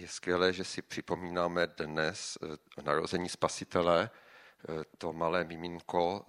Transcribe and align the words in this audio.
je 0.00 0.08
skvělé, 0.08 0.52
že 0.52 0.64
si 0.64 0.82
připomínáme 0.82 1.66
dnes 1.66 2.38
eh, 2.42 2.82
narození 2.82 3.28
spasitele. 3.28 4.10
Eh, 4.10 4.84
to 4.98 5.12
malé 5.12 5.44
miminko 5.44 6.26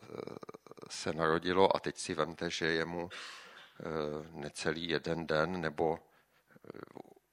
se 0.90 1.14
narodilo 1.14 1.76
a 1.76 1.80
teď 1.80 1.98
si 1.98 2.14
vemte, 2.14 2.50
že 2.50 2.66
je 2.66 2.86
mu 2.86 3.10
necelý 4.32 4.90
jeden 4.90 5.28
den 5.28 5.62
nebo 5.62 6.00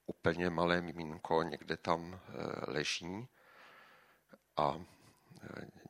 úplně 0.05 0.49
malé 0.49 0.81
miminko 0.81 1.43
někde 1.43 1.77
tam 1.77 2.19
leží 2.67 3.27
a 4.57 4.81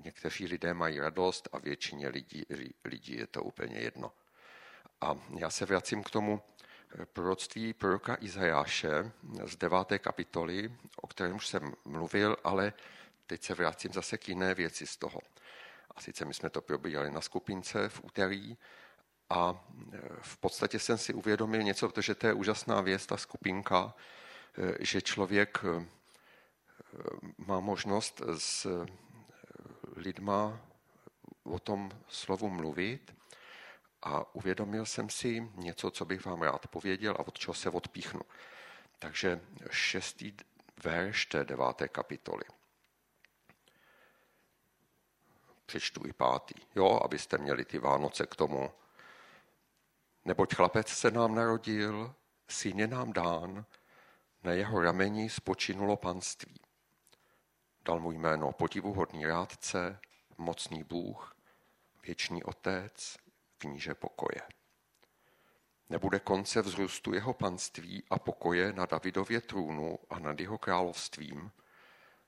někteří 0.04 0.45
lidé 0.45 0.73
mají 0.73 1.00
radost 1.00 1.50
a 1.52 1.57
většině 1.59 2.07
lidí, 2.07 2.45
lidí 2.86 3.18
je 3.18 3.27
to 3.27 3.43
úplně 3.43 3.79
jedno. 3.79 4.11
A 5.02 5.16
já 5.39 5.50
se 5.50 5.66
vracím 5.66 6.04
k 6.04 6.09
tomu 6.09 6.41
proroctví 7.14 7.74
proroka 7.74 8.18
Izajáše 8.20 9.12
z 9.45 9.55
deváté 9.55 10.00
kapitoly, 10.00 10.76
o 11.02 11.08
kterém 11.08 11.36
už 11.36 11.48
jsem 11.48 11.73
mluvil, 11.86 12.38
ale 12.44 12.73
teď 13.28 13.44
se 13.44 13.54
vracím 13.54 13.94
zase 13.94 14.18
k 14.18 14.30
jiné 14.30 14.54
věci 14.54 14.88
z 14.88 14.98
toho. 14.98 15.22
A 15.92 16.02
sice 16.02 16.26
my 16.26 16.34
jsme 16.34 16.50
to 16.50 16.62
probíjali 16.62 17.12
na 17.12 17.22
skupince 17.22 17.90
v 17.90 18.04
úterý 18.04 18.58
a 19.30 19.66
v 20.22 20.38
podstatě 20.38 20.80
jsem 20.80 20.98
si 20.98 21.14
uvědomil 21.14 21.64
něco, 21.64 21.90
protože 21.90 22.16
to 22.16 22.28
je 22.28 22.34
úžasná 22.34 22.81
věc, 22.81 23.06
ta 23.06 23.17
skupinka, 23.17 23.94
že 24.80 25.02
člověk 25.02 25.66
má 27.38 27.59
možnost 27.59 28.22
s 28.38 28.86
lidma 29.95 30.59
o 31.44 31.59
tom 31.59 31.92
slovu 32.08 32.50
mluvit 32.50 33.16
a 34.02 34.36
uvědomil 34.36 34.86
jsem 34.86 35.10
si 35.10 35.52
něco, 35.56 35.92
co 35.92 36.06
bych 36.06 36.26
vám 36.26 36.42
rád 36.42 36.68
pověděl 36.68 37.16
a 37.20 37.28
od 37.28 37.40
čeho 37.40 37.54
se 37.54 37.70
odpíchnu. 37.70 38.22
Takže 39.00 39.42
šestý 39.72 40.34
verš 40.84 41.26
té 41.26 41.45
deváté 41.45 41.88
kapitoly. 41.88 42.44
Přečtu 45.66 46.08
i 46.08 46.14
pátý, 46.14 46.56
jo, 46.76 47.00
abyste 47.04 47.38
měli 47.38 47.66
ty 47.66 47.80
Vánoce 47.80 48.26
k 48.26 48.36
tomu. 48.36 48.72
Neboť 50.26 50.56
chlapec 50.56 50.88
se 50.88 51.11
nám 51.11 51.36
narodil, 51.36 52.16
syn 52.48 52.80
je 52.80 52.88
nám 52.88 53.14
dán, 53.14 53.66
na 54.44 54.52
jeho 54.52 54.82
rameni 54.82 55.30
spočinulo 55.30 55.98
panství. 55.98 56.59
Dal 57.86 58.00
mu 58.00 58.11
jméno 58.11 58.52
podivuhodný 58.52 59.26
rádce, 59.26 60.00
mocný 60.38 60.84
Bůh, 60.84 61.36
věčný 62.04 62.44
otec, 62.44 63.17
kníže 63.58 63.94
pokoje. 63.94 64.41
Nebude 65.89 66.19
konce 66.19 66.61
vzrůstu 66.61 67.13
jeho 67.13 67.33
panství 67.33 68.03
a 68.09 68.19
pokoje 68.19 68.73
na 68.73 68.86
Davidově 68.86 69.41
trůnu 69.41 69.99
a 70.09 70.19
nad 70.19 70.39
jeho 70.39 70.58
královstvím, 70.58 71.52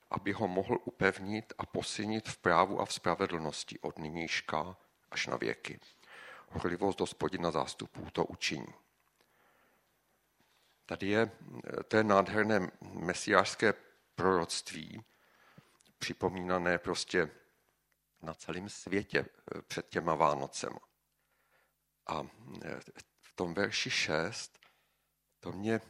aby 0.09 0.31
ho 0.31 0.47
mohl 0.47 0.77
upevnit 0.83 1.53
a 1.57 1.65
posilnit 1.65 2.29
v 2.29 2.37
právu 2.37 2.81
a 2.81 2.85
v 2.85 2.93
spravedlnosti 2.93 3.79
od 3.79 3.99
nynějška 3.99 4.77
až 5.11 5.27
na 5.27 5.37
věky. 5.37 5.79
Horlivost 6.49 6.99
hospodina 6.99 7.51
zástupů 7.51 8.07
to 8.11 8.25
učiní. 8.25 8.73
Tady 10.85 11.07
je, 11.07 11.31
to 11.87 11.97
je 11.97 12.03
nádherné 12.03 12.71
mesiářské 12.81 13.73
proroctví, 14.15 15.03
připomínané 15.99 16.77
prostě 16.77 17.29
na 18.21 18.33
celém 18.33 18.69
světě 18.69 19.25
eh, 19.55 19.61
před 19.61 19.89
těma 19.89 20.15
Vánocema. 20.15 20.79
A 22.09 22.21
e, 22.65 22.79
v 23.21 23.35
tom 23.35 23.53
verši 23.53 23.89
6 23.89 24.59
to 25.39 25.51
mě 25.51 25.81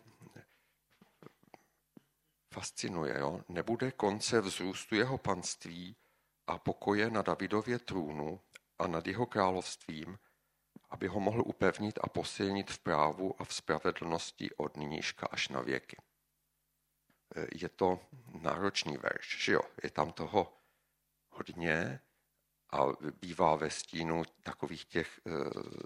fascinuje. 2.54 3.20
Jo? 3.20 3.42
Nebude 3.50 3.92
konce 3.92 4.42
vzrůstu 4.42 4.96
jeho 4.96 5.18
panství 5.18 5.96
a 6.48 6.58
pokoje 6.58 7.10
na 7.10 7.22
Davidově 7.22 7.80
trůnu 7.80 8.42
a 8.80 8.88
nad 8.88 9.08
jeho 9.08 9.26
královstvím, 9.26 10.20
aby 10.90 11.08
ho 11.08 11.20
mohl 11.20 11.44
upevnit 11.46 12.00
a 12.02 12.10
posilnit 12.10 12.72
v 12.72 12.80
právu 12.80 13.42
a 13.42 13.44
v 13.44 13.54
spravedlnosti 13.54 14.56
od 14.56 14.78
nynížka 14.78 15.28
až 15.32 15.50
na 15.50 15.62
věky. 15.62 15.98
E, 17.36 17.48
je 17.56 17.70
to 17.70 18.00
náročný 18.42 18.98
verš, 18.98 19.44
že 19.46 19.52
jo? 19.54 19.62
Je 19.84 19.92
tam 19.92 20.12
toho 20.12 20.54
hodně, 21.30 22.00
a 22.72 22.86
bývá 23.22 23.56
ve 23.56 23.70
stínu 23.70 24.24
takových 24.44 24.86
těch 24.86 25.22
eh, 25.26 25.32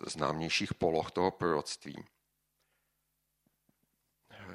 známějších 0.10 0.74
poloh 0.74 1.12
toho 1.12 1.32
proroctví. 1.32 2.06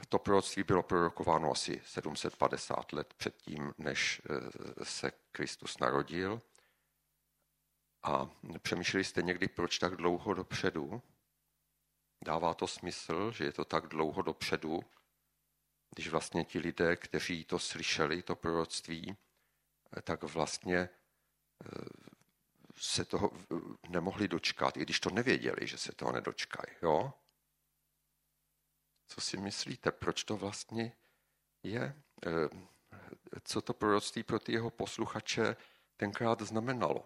To 0.09 0.19
proroctví 0.19 0.63
bylo 0.63 0.83
prorokováno 0.83 1.51
asi 1.53 1.81
750 1.85 2.93
let 2.93 3.15
předtím, 3.15 3.75
než 3.79 4.23
eh, 4.25 4.85
se 4.85 5.13
Kristus 5.33 5.79
narodil. 5.79 6.43
A 8.03 8.31
přemýšleli 8.63 9.05
jste 9.05 9.23
někdy, 9.23 9.49
proč 9.49 9.79
tak 9.79 9.97
dlouho 9.97 10.35
dopředu? 10.35 11.03
Dává 12.25 12.55
to 12.55 12.67
smysl, 12.67 13.31
že 13.33 13.45
je 13.45 13.53
to 13.53 13.65
tak 13.65 13.87
dlouho 13.87 14.23
dopředu, 14.23 14.81
když 15.95 16.09
vlastně 16.09 16.45
ti 16.45 16.59
lidé, 16.59 16.97
kteří 16.97 17.45
to 17.45 17.59
slyšeli, 17.59 18.23
to 18.23 18.37
proroctví, 18.37 19.17
eh, 19.97 20.03
tak 20.03 20.23
vlastně 20.23 20.89
se 22.81 23.05
toho 23.05 23.31
nemohli 23.89 24.29
dočkat, 24.29 24.77
i 24.77 24.81
když 24.81 25.01
to 25.01 25.11
nevěděli, 25.11 25.67
že 25.67 25.79
se 25.79 25.93
toho 25.93 26.13
nedočkají. 26.13 26.77
Jo? 26.83 27.13
Co 29.07 29.21
si 29.21 29.37
myslíte, 29.37 29.93
proč 29.93 30.25
to 30.25 30.37
vlastně 30.37 30.97
je? 31.63 32.03
Eh, 32.27 32.49
co 33.43 33.63
to 33.63 33.75
proroctví 33.75 34.23
pro 34.23 34.39
ty 34.39 34.53
jeho 34.53 34.71
posluchače 34.71 35.57
tenkrát 35.97 36.41
znamenalo? 36.41 37.05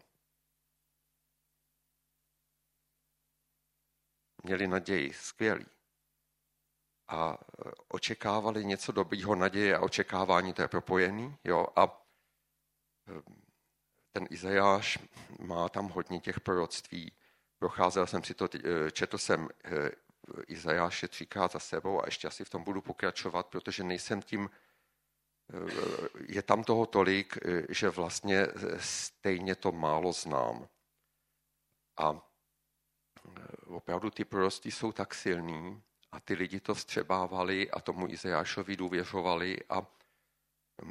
Měli 4.44 4.68
naději, 4.68 5.12
skvělý. 5.14 5.66
A 7.08 7.38
eh, 7.38 7.70
očekávali 7.88 8.64
něco 8.64 8.92
dobrýho, 8.92 9.34
naděje 9.34 9.76
a 9.76 9.80
očekávání, 9.80 10.52
to 10.52 10.62
je 10.62 10.68
propojený. 10.68 11.36
Jo? 11.44 11.66
A 11.76 12.06
eh, 13.08 13.41
ten 14.12 14.26
Izajáš 14.30 14.98
má 15.38 15.68
tam 15.68 15.88
hodně 15.88 16.20
těch 16.20 16.40
proroctví. 16.40 17.12
Procházel 17.58 18.06
jsem 18.06 18.24
si 18.24 18.34
to, 18.34 18.48
eh, 18.54 18.90
četl 18.90 19.18
jsem 19.18 19.48
eh, 19.64 19.90
Izajáše 20.46 21.08
třikrát 21.08 21.52
za 21.52 21.58
sebou 21.58 22.02
a 22.02 22.06
ještě 22.06 22.28
asi 22.28 22.44
v 22.44 22.50
tom 22.50 22.64
budu 22.64 22.80
pokračovat, 22.80 23.46
protože 23.46 23.84
nejsem 23.84 24.22
tím, 24.22 24.50
eh, 24.50 25.68
je 26.28 26.42
tam 26.42 26.64
toho 26.64 26.86
tolik, 26.86 27.38
že 27.68 27.88
vlastně 27.88 28.46
stejně 28.78 29.54
to 29.54 29.72
málo 29.72 30.12
znám. 30.12 30.68
A 31.96 32.28
opravdu 33.66 34.10
ty 34.10 34.24
proroctví 34.24 34.70
jsou 34.70 34.92
tak 34.92 35.14
silný 35.14 35.82
a 36.12 36.20
ty 36.20 36.34
lidi 36.34 36.60
to 36.60 36.74
vstřebávali 36.74 37.70
a 37.70 37.80
tomu 37.80 38.08
Izajášovi 38.08 38.76
důvěřovali 38.76 39.58
a 39.68 39.86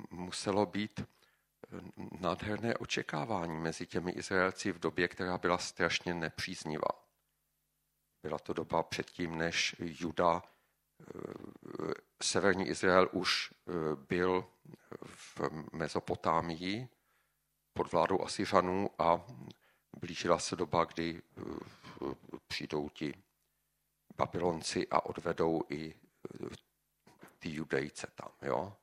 muselo 0.10 0.66
být 0.66 1.02
nádherné 2.20 2.76
očekávání 2.76 3.60
mezi 3.60 3.88
těmi 3.88 4.12
Izraelci 4.12 4.72
v 4.72 4.80
době, 4.80 5.08
která 5.08 5.38
byla 5.38 5.58
strašně 5.58 6.14
nepříznivá. 6.14 7.06
Byla 8.24 8.40
to 8.40 8.54
doba 8.54 8.84
předtím, 8.84 9.38
než 9.38 9.76
Juda, 9.80 10.42
eh, 10.42 11.94
severní 12.24 12.68
Izrael 12.68 13.10
už 13.12 13.54
eh, 13.54 13.72
byl 13.96 14.46
v 15.06 15.42
Mezopotámii 15.74 16.88
pod 17.74 17.92
vládou 17.92 18.22
Asiřanů 18.22 18.90
a 19.00 19.26
blížila 20.00 20.40
se 20.40 20.56
doba, 20.56 20.86
kdy 20.86 21.22
eh, 21.38 21.42
přijdou 22.48 22.90
ti 22.90 23.24
Babylonci 24.18 24.88
a 24.88 25.06
odvedou 25.06 25.62
i 25.70 25.96
ty 27.40 27.50
judejce 27.50 28.08
tam. 28.16 28.32
Jo? 28.42 28.78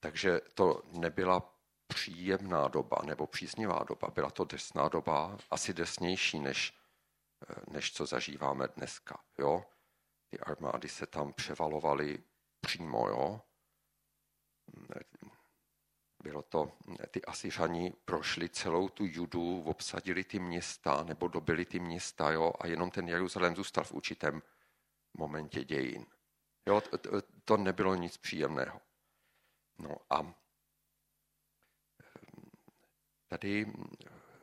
Takže 0.00 0.40
to 0.54 0.82
nebyla 0.92 1.51
příjemná 1.94 2.68
doba 2.68 2.98
nebo 3.04 3.26
příznivá 3.26 3.84
doba. 3.88 4.08
Byla 4.14 4.30
to 4.30 4.44
desná 4.44 4.88
doba, 4.88 5.38
asi 5.50 5.74
desnější, 5.74 6.40
než, 6.40 6.74
eh, 7.48 7.54
než 7.70 7.92
co 7.92 8.06
zažíváme 8.06 8.68
dneska. 8.76 9.20
Jo? 9.38 9.64
Ty 10.30 10.38
armády 10.38 10.88
se 10.88 11.06
tam 11.06 11.32
převalovaly 11.32 12.22
přímo. 12.60 13.08
Jo? 13.08 13.40
Bylo 16.22 16.42
to, 16.42 16.72
ty 17.10 17.24
Asiřani 17.24 17.92
prošli 18.04 18.48
celou 18.48 18.88
tu 18.88 19.04
judu, 19.06 19.62
obsadili 19.62 20.24
ty 20.24 20.38
města 20.38 21.04
nebo 21.04 21.28
dobili 21.28 21.64
ty 21.64 21.78
města 21.78 22.30
jo? 22.30 22.52
a 22.60 22.66
jenom 22.66 22.90
ten 22.90 23.08
Jeruzalém 23.08 23.56
zůstal 23.56 23.84
v 23.84 23.92
určitém 23.92 24.42
momentě 25.14 25.64
dějin. 25.64 26.06
Jo? 26.66 26.80
To, 26.80 26.98
to 27.44 27.56
nebylo 27.56 27.94
nic 27.94 28.16
příjemného. 28.16 28.80
No 29.78 29.96
a 30.10 30.41
tady 33.32 33.72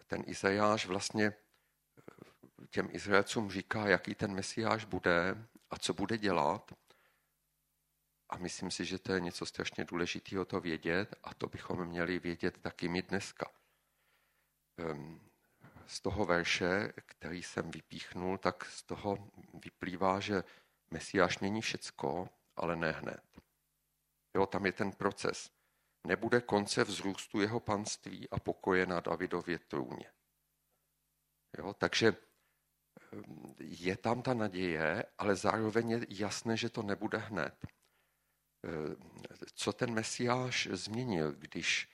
ten 0.08 0.24
Izajáš 0.26 0.86
vlastně 0.86 1.34
těm 2.70 2.90
Izraelcům 2.92 3.52
říká, 3.52 3.88
jaký 3.88 4.16
ten 4.16 4.34
Mesiáš 4.34 4.86
bude 4.86 5.48
a 5.70 5.80
co 5.80 5.94
bude 5.94 6.18
dělat. 6.18 6.72
A 8.30 8.38
myslím 8.38 8.72
si, 8.72 8.86
že 8.86 9.00
to 9.00 9.14
je 9.14 9.20
něco 9.20 9.46
strašně 9.46 9.86
důležitého 9.86 10.46
to 10.46 10.60
vědět 10.60 11.16
a 11.24 11.34
to 11.34 11.48
bychom 11.48 11.86
měli 11.86 12.20
vědět 12.20 12.58
taky 12.58 12.88
my 12.88 13.02
dneska. 13.02 13.52
Ehm, 14.78 15.22
z 15.88 16.02
toho 16.02 16.26
verše, 16.26 16.94
který 17.06 17.44
jsem 17.44 17.72
vypíchnul, 17.72 18.38
tak 18.38 18.66
z 18.66 18.84
toho 18.84 19.30
vyplývá, 19.54 20.20
že 20.20 20.44
Mesiáš 20.92 21.40
mění 21.40 21.62
všecko, 21.62 22.30
ale 22.56 22.76
ne 22.76 22.92
hned. 22.92 23.42
Jo, 24.36 24.46
tam 24.46 24.66
je 24.66 24.72
ten 24.72 24.92
proces. 24.92 25.59
Nebude 26.08 26.42
konce 26.42 26.84
vzrůstu 26.84 27.42
jeho 27.42 27.60
panství 27.60 28.30
a 28.30 28.40
pokoje 28.40 28.86
na 28.86 29.00
Davidově 29.00 29.60
trůně. 29.60 30.12
Jo, 31.58 31.74
takže 31.74 32.08
ehm, 33.12 33.56
je 33.60 33.98
tam 33.98 34.22
ta 34.22 34.34
naděje, 34.34 35.06
ale 35.18 35.36
zároveň 35.36 35.90
je 35.90 36.06
jasné, 36.10 36.58
že 36.58 36.70
to 36.70 36.82
nebude 36.84 37.18
hned. 37.18 37.66
Ehm, 38.64 38.96
co 39.54 39.74
ten 39.74 39.94
Mesiáš 39.94 40.68
změnil, 40.72 41.32
když 41.32 41.90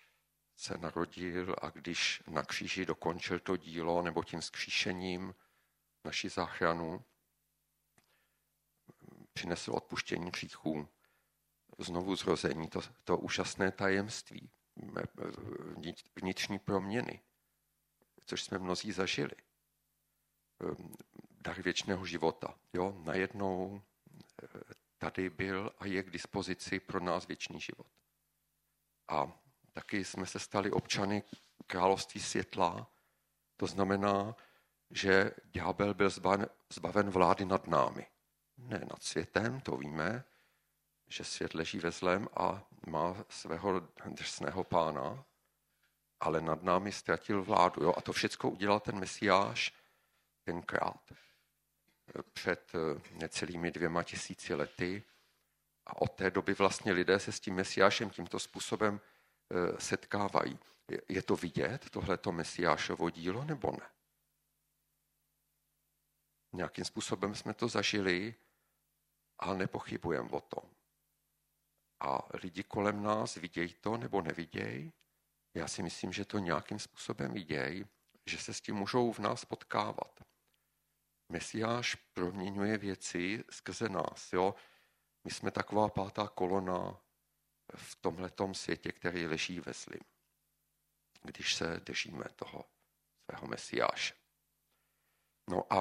se 0.56 0.78
narodil 0.78 1.56
a 1.62 1.70
když 1.70 2.24
na 2.28 2.44
kříži 2.44 2.86
dokončil 2.86 3.40
to 3.40 3.58
dílo 3.58 4.02
nebo 4.02 4.24
tím 4.24 4.42
skříšením 4.42 5.36
naši 6.06 6.30
záchranu, 6.30 7.06
přinesl 9.34 9.72
odpuštění 9.72 10.28
hříchů, 10.28 10.88
znovu 11.78 12.16
zrození, 12.16 12.68
to, 12.68 12.82
to 13.04 13.18
úžasné 13.18 13.72
tajemství, 13.72 14.50
vnitřní 16.16 16.60
proměny, 16.60 17.22
což 18.26 18.44
jsme 18.44 18.60
mnozí 18.60 18.92
zažili. 18.92 19.36
Dar 21.42 21.62
věčného 21.62 22.06
života. 22.06 22.56
Jo, 22.74 23.02
najednou 23.06 23.82
eh, 24.44 24.48
tady 24.98 25.30
byl 25.30 25.72
a 25.80 25.86
je 25.86 26.04
k 26.04 26.10
dispozici 26.10 26.80
pro 26.80 27.00
nás 27.00 27.28
věčný 27.28 27.60
život. 27.60 27.88
A 29.08 29.40
taky 29.74 30.06
jsme 30.06 30.26
se 30.26 30.40
stali 30.40 30.72
občany 30.72 31.24
království 31.68 32.22
světla. 32.22 32.92
To 33.58 33.68
znamená, 33.68 34.36
že 34.92 35.32
ďábel 35.46 35.94
byl 35.94 36.10
zbaven 36.70 37.10
vlády 37.10 37.46
nad 37.46 37.68
námi. 37.68 38.08
Ne 38.58 38.80
nad 38.80 39.04
světem, 39.04 39.62
to 39.62 39.78
víme, 39.78 40.24
že 41.08 41.24
svět 41.24 41.54
leží 41.54 41.80
ve 41.80 41.92
zlém 41.92 42.28
a 42.38 42.68
má 42.88 43.26
svého 43.30 43.80
drsného 44.06 44.64
pána, 44.64 45.26
ale 46.20 46.42
nad 46.42 46.64
námi 46.64 46.92
ztratil 46.92 47.44
vládu. 47.44 47.84
Jo? 47.84 47.94
A 47.98 48.02
to 48.02 48.14
všechno 48.14 48.50
udělal 48.50 48.80
ten 48.80 49.00
mesiáš 49.00 49.74
tenkrát 50.44 51.14
před 52.34 52.72
eh, 52.76 53.02
necelými 53.12 53.72
dvěma 53.72 54.04
tisíci 54.04 54.54
lety. 54.54 55.04
A 55.86 56.02
od 56.02 56.12
té 56.12 56.32
doby 56.32 56.54
vlastně 56.54 56.92
lidé 56.92 57.20
se 57.20 57.32
s 57.32 57.40
tím 57.40 57.56
mesiášem 57.56 58.10
tímto 58.10 58.40
způsobem 58.40 59.02
Eh, 59.52 59.82
setkávají. 59.82 60.60
Je 61.10 61.22
to 61.22 61.36
vidět, 61.36 61.90
tohleto 61.90 62.32
mesiášovo 62.32 63.10
dílo, 63.10 63.44
nebo 63.44 63.72
ne? 63.72 63.90
Nějakým 66.54 66.86
způsobem 66.86 67.36
jsme 67.36 67.54
to 67.54 67.68
zažili, 67.68 68.36
ale 69.40 69.58
nepochybujeme 69.58 70.30
o 70.30 70.42
tom. 70.42 70.70
A 72.00 72.38
lidi 72.44 72.64
kolem 72.64 73.04
nás 73.04 73.36
vidějí 73.36 73.74
to 73.74 73.98
nebo 73.98 74.22
nevidějí. 74.22 74.94
Já 75.54 75.68
si 75.68 75.84
myslím, 75.84 76.14
že 76.14 76.26
to 76.26 76.40
nějakým 76.40 76.80
způsobem 76.80 77.34
vidějí, 77.34 77.86
že 78.26 78.38
se 78.38 78.54
s 78.54 78.62
tím 78.62 78.76
můžou 78.76 79.12
v 79.12 79.20
nás 79.20 79.46
potkávat. 79.46 80.20
Mesiáš 81.32 81.96
proměňuje 81.96 82.78
věci 82.78 83.44
skrze 83.50 83.90
nás. 83.90 84.34
Jo? 84.34 84.56
My 85.24 85.32
jsme 85.32 85.52
taková 85.52 85.90
pátá 85.90 86.28
kolona 86.28 87.02
v 87.76 87.96
tomhletom 87.96 88.54
světě, 88.54 88.92
který 88.92 89.28
leží 89.28 89.60
ve 89.60 89.74
zlým, 89.74 90.04
když 91.24 91.56
se 91.56 91.80
držíme 91.80 92.26
toho 92.36 92.66
svého 93.26 93.48
mesiáše. 93.48 94.14
No 95.50 95.74
a 95.74 95.80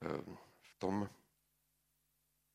ehm, 0.00 0.38
v 0.62 0.74
tom 0.78 1.10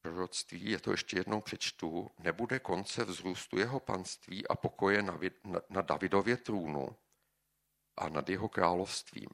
proroctví, 0.01 0.71
je 0.71 0.79
to 0.79 0.91
ještě 0.91 1.17
jednou 1.17 1.41
přečtu, 1.41 2.11
nebude 2.19 2.59
konce 2.59 3.05
vzrůstu 3.05 3.57
jeho 3.57 3.79
panství 3.79 4.47
a 4.47 4.55
pokoje 4.55 5.01
na, 5.01 5.19
na, 5.43 5.61
na 5.69 5.81
Davidově 5.81 6.37
trůnu 6.37 6.95
a 7.97 8.09
nad 8.09 8.29
jeho 8.29 8.49
královstvím, 8.49 9.29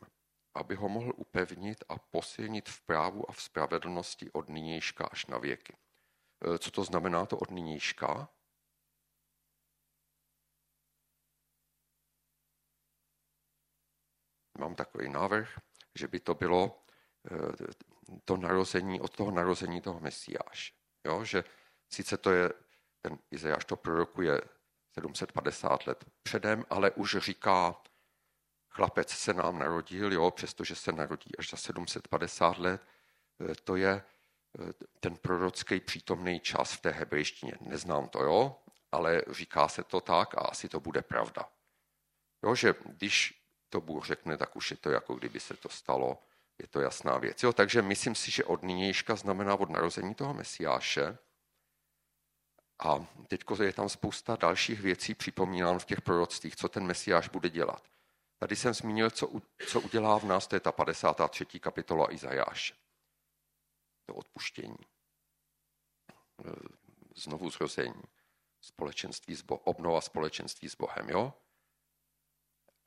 aby 0.53 0.75
ho 0.75 0.89
mohl 0.89 1.13
upevnit 1.15 1.83
a 1.89 1.97
posilnit 1.99 2.69
v 2.69 2.81
právu 2.81 3.29
a 3.29 3.33
v 3.33 3.41
spravedlnosti 3.41 4.31
od 4.31 4.49
nynějška 4.49 5.05
až 5.05 5.25
na 5.25 5.37
věky. 5.37 5.77
E, 6.55 6.57
co 6.57 6.71
to 6.71 6.83
znamená 6.83 7.25
to 7.25 7.37
od 7.37 7.51
nynějška? 7.51 8.29
mám 14.57 14.75
takový 14.75 15.09
návrh, 15.09 15.59
že 15.95 16.07
by 16.07 16.19
to 16.19 16.35
bylo 16.35 16.83
eh, 17.31 17.37
to 18.25 18.37
narození, 18.37 19.01
od 19.01 19.15
toho 19.15 19.31
narození 19.31 19.81
toho 19.81 19.99
Mesiáše. 19.99 20.73
Jo? 21.05 21.23
Že 21.23 21.43
sice 21.89 22.17
to 22.17 22.31
je, 22.31 22.53
ten 23.01 23.19
Izajáš 23.31 23.65
to 23.65 23.75
prorokuje 23.75 24.41
750 24.93 25.87
let 25.87 26.05
předem, 26.23 26.65
ale 26.69 26.91
už 26.91 27.17
říká, 27.19 27.75
chlapec 28.69 29.09
se 29.09 29.33
nám 29.33 29.59
narodil, 29.59 30.13
jo, 30.13 30.31
přestože 30.31 30.75
se 30.75 30.91
narodí 30.91 31.37
až 31.37 31.49
za 31.49 31.57
750 31.57 32.57
let, 32.57 32.81
eh, 33.51 33.55
to 33.55 33.75
je 33.75 34.03
eh, 34.59 34.73
ten 34.99 35.17
prorocký 35.17 35.79
přítomný 35.79 36.39
čas 36.39 36.73
v 36.73 36.81
té 36.81 36.89
hebrejštině. 36.91 37.53
Neznám 37.61 38.09
to, 38.09 38.23
jo, 38.23 38.59
ale 38.91 39.21
říká 39.29 39.67
se 39.67 39.83
to 39.83 40.01
tak 40.01 40.35
a 40.35 40.41
asi 40.41 40.69
to 40.69 40.79
bude 40.79 41.01
pravda. 41.01 41.49
Jo, 42.43 42.55
že 42.55 42.75
když 42.85 43.43
to 43.69 43.81
Bůh 43.81 44.05
řekne, 44.05 44.37
tak 44.37 44.55
už 44.55 44.71
je 44.71 44.77
to 44.77 44.89
jako 44.91 45.15
kdyby 45.15 45.39
se 45.39 45.57
to 45.57 45.69
stalo. 45.69 46.23
Je 46.61 46.67
to 46.67 46.81
jasná 46.81 47.17
věc. 47.17 47.43
Jo, 47.43 47.53
takže 47.53 47.81
myslím 47.81 48.15
si, 48.15 48.31
že 48.31 48.43
od 48.43 48.63
nynějška 48.63 49.15
znamená 49.15 49.55
od 49.55 49.69
narození 49.69 50.15
toho 50.15 50.33
Mesiáše. 50.33 51.17
A 52.79 53.07
teď 53.27 53.43
je 53.63 53.73
tam 53.73 53.89
spousta 53.89 54.35
dalších 54.35 54.81
věcí 54.81 55.15
připomínám 55.15 55.79
v 55.79 55.85
těch 55.85 56.01
proroctvích, 56.01 56.55
co 56.55 56.69
ten 56.69 56.85
Mesiáš 56.85 57.29
bude 57.29 57.49
dělat. 57.49 57.83
Tady 58.39 58.55
jsem 58.55 58.73
zmínil, 58.73 59.09
co, 59.09 59.31
co 59.67 59.81
udělá 59.81 60.19
v 60.19 60.23
nás, 60.23 60.47
to 60.47 60.55
je 60.55 60.59
ta 60.59 60.71
53. 60.71 61.59
kapitola 61.59 62.13
Izajáše. 62.13 62.75
To 64.05 64.15
odpuštění. 64.15 64.77
Znovu 67.15 67.49
zrození. 67.49 68.03
Společenství 68.61 69.35
s 69.35 69.41
Bo- 69.41 69.57
obnova 69.57 70.01
společenství 70.01 70.69
s 70.69 70.75
Bohem. 70.75 71.09
Jo? 71.09 71.33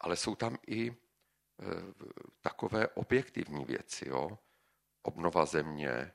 ale 0.01 0.17
jsou 0.17 0.35
tam 0.35 0.59
i 0.67 0.89
e, 0.89 0.95
takové 2.41 2.89
objektivní 2.89 3.65
věci. 3.65 4.09
Jo? 4.09 4.39
Obnova 5.03 5.47
země, 5.47 6.13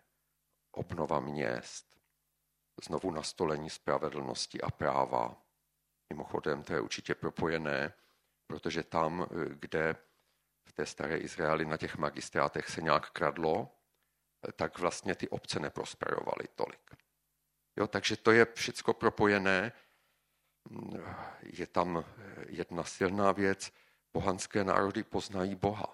obnova 0.71 1.19
měst, 1.19 1.99
znovu 2.83 3.11
nastolení 3.11 3.69
spravedlnosti 3.69 4.61
a 4.61 4.71
práva. 4.71 5.41
Mimochodem, 6.09 6.63
to 6.63 6.73
je 6.73 6.81
určitě 6.81 7.15
propojené, 7.15 7.93
protože 8.47 8.83
tam, 8.83 9.21
e, 9.21 9.55
kde 9.55 9.95
v 10.67 10.73
té 10.73 10.85
staré 10.85 11.17
Izraeli 11.17 11.65
na 11.65 11.77
těch 11.77 11.97
magistrátech 11.97 12.69
se 12.69 12.81
nějak 12.81 13.09
kradlo, 13.09 13.77
e, 14.49 14.51
tak 14.51 14.79
vlastně 14.79 15.15
ty 15.15 15.29
obce 15.29 15.59
neprosperovaly 15.59 16.47
tolik. 16.55 16.91
Jo, 17.77 17.87
takže 17.87 18.17
to 18.17 18.31
je 18.31 18.45
všecko 18.45 18.93
propojené 18.93 19.71
je 21.41 21.67
tam 21.67 22.05
jedna 22.47 22.83
silná 22.83 23.31
věc, 23.31 23.71
pohanské 24.15 24.63
národy 24.63 25.03
poznají 25.03 25.55
Boha. 25.55 25.93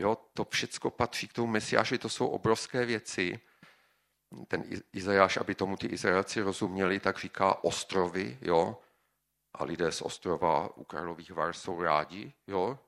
Jo, 0.00 0.16
to 0.32 0.44
všecko 0.44 0.90
patří 0.90 1.28
k 1.28 1.32
tomu 1.32 1.52
Mesiáši, 1.52 1.98
to 1.98 2.08
jsou 2.08 2.26
obrovské 2.26 2.86
věci. 2.86 3.40
Ten 4.48 4.64
Izajáš, 4.92 5.36
aby 5.36 5.54
tomu 5.54 5.76
ty 5.76 5.86
Izraelci 5.86 6.40
rozuměli, 6.40 7.00
tak 7.00 7.18
říká 7.18 7.64
ostrovy, 7.64 8.38
jo, 8.40 8.80
a 9.54 9.64
lidé 9.64 9.92
z 9.92 10.02
ostrova 10.02 10.76
u 10.76 10.84
Karlových 10.84 11.32
Var 11.32 11.52
jsou 11.52 11.82
rádi, 11.82 12.32
jo, 12.46 12.78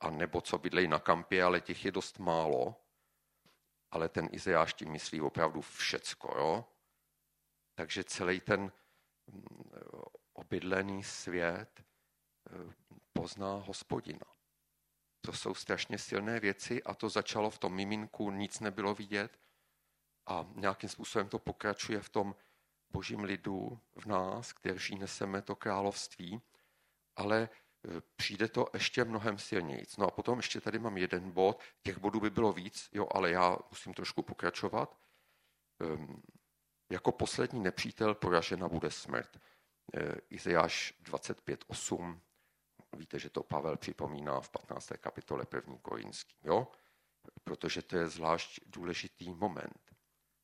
a 0.00 0.10
nebo 0.10 0.40
co 0.40 0.58
bydlejí 0.58 0.88
na 0.88 0.98
kampě, 0.98 1.44
ale 1.44 1.60
těch 1.60 1.84
je 1.84 1.92
dost 1.92 2.18
málo. 2.18 2.74
Ale 3.90 4.08
ten 4.08 4.28
Izajáš 4.32 4.74
tím 4.74 4.92
myslí 4.92 5.20
opravdu 5.20 5.60
všecko, 5.60 6.34
jo. 6.38 6.64
Takže 7.74 8.04
celý 8.04 8.40
ten 8.40 8.72
obydlený 10.32 11.04
svět 11.04 11.68
eh, 11.80 12.85
pozná 13.16 13.54
hospodina. 13.54 14.26
To 15.20 15.32
jsou 15.32 15.54
strašně 15.54 15.98
silné 15.98 16.40
věci 16.40 16.82
a 16.82 16.94
to 16.94 17.08
začalo 17.08 17.50
v 17.50 17.58
tom 17.58 17.74
miminku, 17.74 18.30
nic 18.30 18.60
nebylo 18.60 18.94
vidět 18.94 19.38
a 20.26 20.46
nějakým 20.54 20.88
způsobem 20.88 21.28
to 21.28 21.38
pokračuje 21.38 22.00
v 22.00 22.08
tom 22.08 22.34
božím 22.90 23.24
lidu 23.24 23.80
v 23.94 24.06
nás, 24.06 24.52
kteří 24.52 24.98
neseme 24.98 25.42
to 25.42 25.56
království, 25.56 26.42
ale 27.16 27.48
eh, 27.48 28.00
přijde 28.16 28.48
to 28.48 28.66
ještě 28.74 29.04
mnohem 29.04 29.38
silněji. 29.38 29.86
No 29.98 30.06
a 30.06 30.10
potom 30.10 30.38
ještě 30.38 30.60
tady 30.60 30.78
mám 30.78 30.96
jeden 30.96 31.30
bod, 31.30 31.60
těch 31.82 31.98
bodů 31.98 32.20
by 32.20 32.30
bylo 32.30 32.52
víc, 32.52 32.88
jo, 32.92 33.08
ale 33.14 33.30
já 33.30 33.56
musím 33.70 33.94
trošku 33.94 34.22
pokračovat. 34.22 34.98
Ehm, 35.80 36.22
Jako 36.90 37.12
poslední 37.12 37.60
nepřítel 37.60 38.14
poražena 38.14 38.68
bude 38.68 38.90
smrt. 38.90 39.40
Izajáš 40.30 40.94
25.8. 41.02 42.20
Víte, 42.96 43.18
že 43.18 43.30
to 43.30 43.42
Pavel 43.42 43.76
připomíná 43.76 44.40
v 44.40 44.48
15. 44.48 44.92
kapitole 45.00 45.46
1. 45.54 45.76
Korinský, 45.78 46.36
jo? 46.42 46.68
Protože 47.44 47.82
to 47.82 47.96
je 47.96 48.08
zvlášť 48.08 48.60
důležitý 48.66 49.30
moment. 49.30 49.96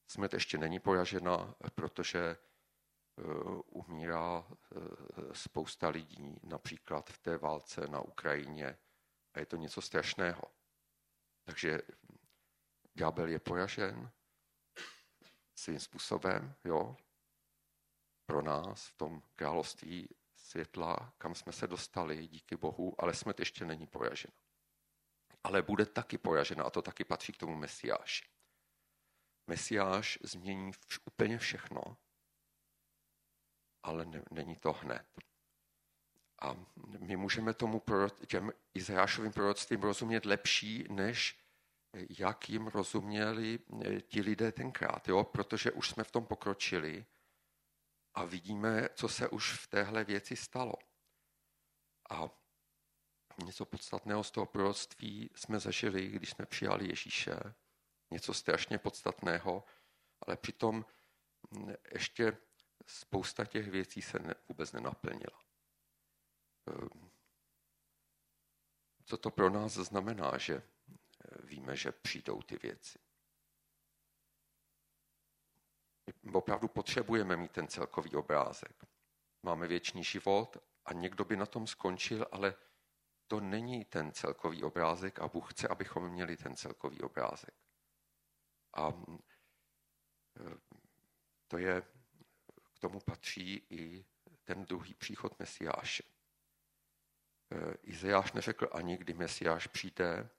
Smrt 0.06 0.34
ještě 0.34 0.58
není 0.58 0.80
poražena, 0.80 1.54
protože 1.74 2.36
umírá 3.66 4.48
spousta 5.32 5.88
lidí, 5.88 6.40
například 6.42 7.10
v 7.10 7.18
té 7.18 7.38
válce 7.38 7.88
na 7.88 8.00
Ukrajině, 8.00 8.78
a 9.34 9.38
je 9.38 9.46
to 9.46 9.56
něco 9.56 9.82
strašného. 9.82 10.42
Takže 11.44 11.78
ďábel 12.94 13.28
je 13.28 13.38
poražen 13.38 14.10
svým 15.54 15.80
způsobem, 15.80 16.54
jo, 16.64 16.96
pro 18.26 18.42
nás 18.42 18.86
v 18.86 18.96
tom 18.96 19.22
království 19.36 20.08
světla, 20.52 21.12
kam 21.18 21.34
jsme 21.34 21.52
se 21.52 21.66
dostali, 21.66 22.28
díky 22.28 22.56
Bohu, 22.56 22.94
ale 22.98 23.14
smrt 23.14 23.38
ještě 23.38 23.64
není 23.64 23.86
poražena. 23.86 24.34
Ale 25.44 25.62
bude 25.62 25.86
taky 25.86 26.18
poražena 26.18 26.64
a 26.64 26.70
to 26.70 26.82
taky 26.82 27.04
patří 27.04 27.32
k 27.32 27.36
tomu 27.36 27.56
Mesiáši. 27.56 28.24
Mesiáš 29.46 30.18
změní 30.22 30.72
vš- 30.72 31.00
úplně 31.06 31.38
všechno, 31.38 31.96
ale 33.82 34.04
ne, 34.04 34.22
není 34.30 34.56
to 34.56 34.72
hned. 34.72 35.06
A 36.42 36.56
my 36.98 37.16
můžeme 37.16 37.54
tomu 37.54 37.80
prorok, 37.80 38.26
těm 38.26 38.52
Izajášovým 38.74 39.32
proroctvím 39.32 39.82
rozumět 39.82 40.24
lepší, 40.24 40.84
než 40.90 41.38
jak 42.18 42.48
jim 42.48 42.66
rozuměli 42.66 43.58
eh, 43.84 44.00
ti 44.00 44.20
lidé 44.20 44.52
tenkrát, 44.52 45.08
jo? 45.08 45.24
protože 45.24 45.72
už 45.72 45.90
jsme 45.90 46.04
v 46.04 46.10
tom 46.10 46.26
pokročili 46.26 47.04
a 48.14 48.24
vidíme, 48.24 48.88
co 48.94 49.08
se 49.08 49.28
už 49.28 49.52
v 49.52 49.66
téhle 49.66 50.04
věci 50.04 50.36
stalo. 50.36 50.74
A 52.10 52.30
něco 53.44 53.64
podstatného 53.64 54.24
z 54.24 54.30
toho 54.30 54.46
proroctví 54.46 55.30
jsme 55.34 55.60
zažili, 55.60 56.08
když 56.08 56.30
jsme 56.30 56.46
přijali 56.46 56.88
Ježíše. 56.88 57.36
Něco 58.10 58.34
strašně 58.34 58.78
podstatného, 58.78 59.64
ale 60.26 60.36
přitom 60.36 60.84
ještě 61.92 62.38
spousta 62.86 63.44
těch 63.44 63.70
věcí 63.70 64.02
se 64.02 64.18
ne, 64.18 64.34
vůbec 64.48 64.72
nenaplnila. 64.72 65.42
Ehm, 66.66 67.10
co 69.04 69.16
to 69.16 69.30
pro 69.30 69.50
nás 69.50 69.72
znamená, 69.72 70.38
že 70.38 70.62
víme, 71.42 71.76
že 71.76 71.92
přijdou 71.92 72.42
ty 72.42 72.56
věci? 72.56 72.98
Opravdu 76.32 76.68
potřebujeme 76.68 77.36
mít 77.36 77.52
ten 77.52 77.68
celkový 77.68 78.10
obrázek. 78.10 78.84
Máme 79.42 79.68
věčný 79.68 80.04
život 80.04 80.56
a 80.84 80.92
někdo 80.92 81.24
by 81.24 81.36
na 81.36 81.46
tom 81.46 81.66
skončil, 81.66 82.26
ale 82.32 82.54
to 83.26 83.40
není 83.40 83.84
ten 83.84 84.12
celkový 84.12 84.62
obrázek 84.62 85.18
a 85.18 85.28
Bůh 85.28 85.52
chce, 85.52 85.68
abychom 85.68 86.08
měli 86.08 86.36
ten 86.36 86.56
celkový 86.56 87.00
obrázek. 87.00 87.54
A 88.74 88.92
eh, 90.40 90.56
to 91.48 91.58
je, 91.58 91.82
k 92.74 92.78
tomu 92.80 93.00
patří 93.00 93.66
i 93.70 94.04
ten 94.44 94.64
druhý 94.64 94.94
příchod 94.94 95.38
Mesiáše. 95.38 96.02
Eh, 97.52 97.74
Izajáš 97.82 98.32
neřekl 98.32 98.68
ani, 98.72 98.96
kdy 98.96 99.14
Mesiáš 99.14 99.66
přijde 99.66 100.30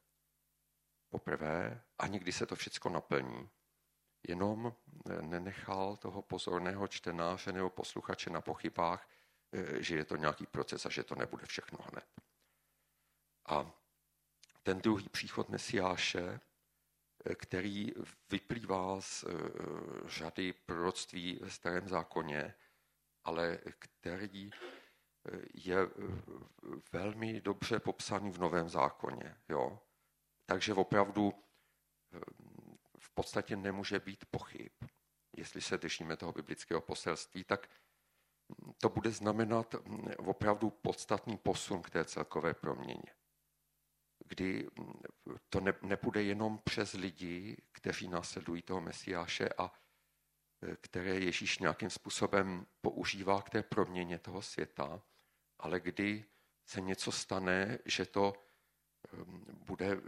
poprvé, 1.09 1.83
ani 1.97 2.19
kdy 2.19 2.31
se 2.31 2.45
to 2.45 2.55
všechno 2.55 2.91
naplní. 2.91 3.49
Jenom 4.27 4.75
eh, 5.09 5.21
nenechal 5.21 5.97
toho 5.97 6.21
pozorného 6.21 6.87
čtenáře 6.87 7.51
nebo 7.51 7.69
posluchače 7.69 8.29
na 8.29 8.41
pochybách, 8.41 9.09
eh, 9.51 9.83
že 9.83 9.95
je 9.95 10.05
to 10.05 10.15
nějaký 10.15 10.45
proces 10.45 10.85
a 10.85 10.89
že 10.89 11.03
to 11.03 11.15
nebude 11.15 11.45
všechno 11.45 11.79
hned. 11.91 12.07
A 13.45 13.71
ten 14.63 14.81
druhý 14.81 15.09
příchod 15.09 15.49
Mesiáše, 15.49 16.39
který 17.35 17.91
vyplývá 18.29 19.01
z 19.01 19.25
řady 20.05 20.53
proroctví 20.53 21.39
ve 21.41 21.49
starém 21.49 21.87
zákoně, 21.87 22.55
ale 23.23 23.59
který 23.79 24.51
je 25.53 25.77
eh, 25.81 25.89
velmi 26.91 27.41
dobře 27.41 27.79
popsaný 27.79 28.31
v 28.31 28.37
Novém 28.37 28.69
zákoně. 28.69 29.35
Jo? 29.49 29.79
Takže 30.45 30.73
opravdu 30.73 31.33
eh, 32.13 32.19
v 33.03 33.09
podstatě 33.09 33.55
nemůže 33.55 33.99
být 33.99 34.25
pochyb. 34.31 34.71
Jestli 35.37 35.61
se 35.61 35.77
držíme 35.77 36.17
toho 36.17 36.31
biblického 36.31 36.81
poselství, 36.81 37.43
tak 37.43 37.69
to 38.77 38.89
bude 38.89 39.11
znamenat 39.11 39.75
opravdu 40.17 40.69
podstatný 40.69 41.37
posun 41.37 41.81
k 41.81 41.89
té 41.89 42.05
celkové 42.05 42.53
proměně. 42.53 43.13
Kdy 44.25 44.67
to 45.49 45.59
ne, 45.59 45.73
nepůjde 45.81 46.23
jenom 46.23 46.59
přes 46.63 46.93
lidi, 46.93 47.57
kteří 47.71 48.07
následují 48.07 48.61
toho 48.61 48.81
Mesiáše 48.81 49.49
a 49.57 49.71
eh, 50.61 50.75
které 50.75 51.19
Ježíš 51.19 51.59
nějakým 51.59 51.89
způsobem 51.89 52.65
používá 52.81 53.41
k 53.41 53.49
té 53.49 53.63
proměně 53.63 54.19
toho 54.19 54.41
světa, 54.41 55.01
ale 55.59 55.79
kdy 55.79 56.25
se 56.65 56.81
něco 56.81 57.11
stane, 57.11 57.79
že 57.85 58.05
to 58.05 58.33
ehm, 59.13 59.45
bude 59.65 59.91
eh, 59.91 59.99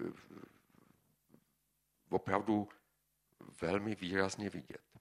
opravdu 2.10 2.70
velmi 3.62 3.96
výrazně 3.96 4.50
vidět. 4.50 5.00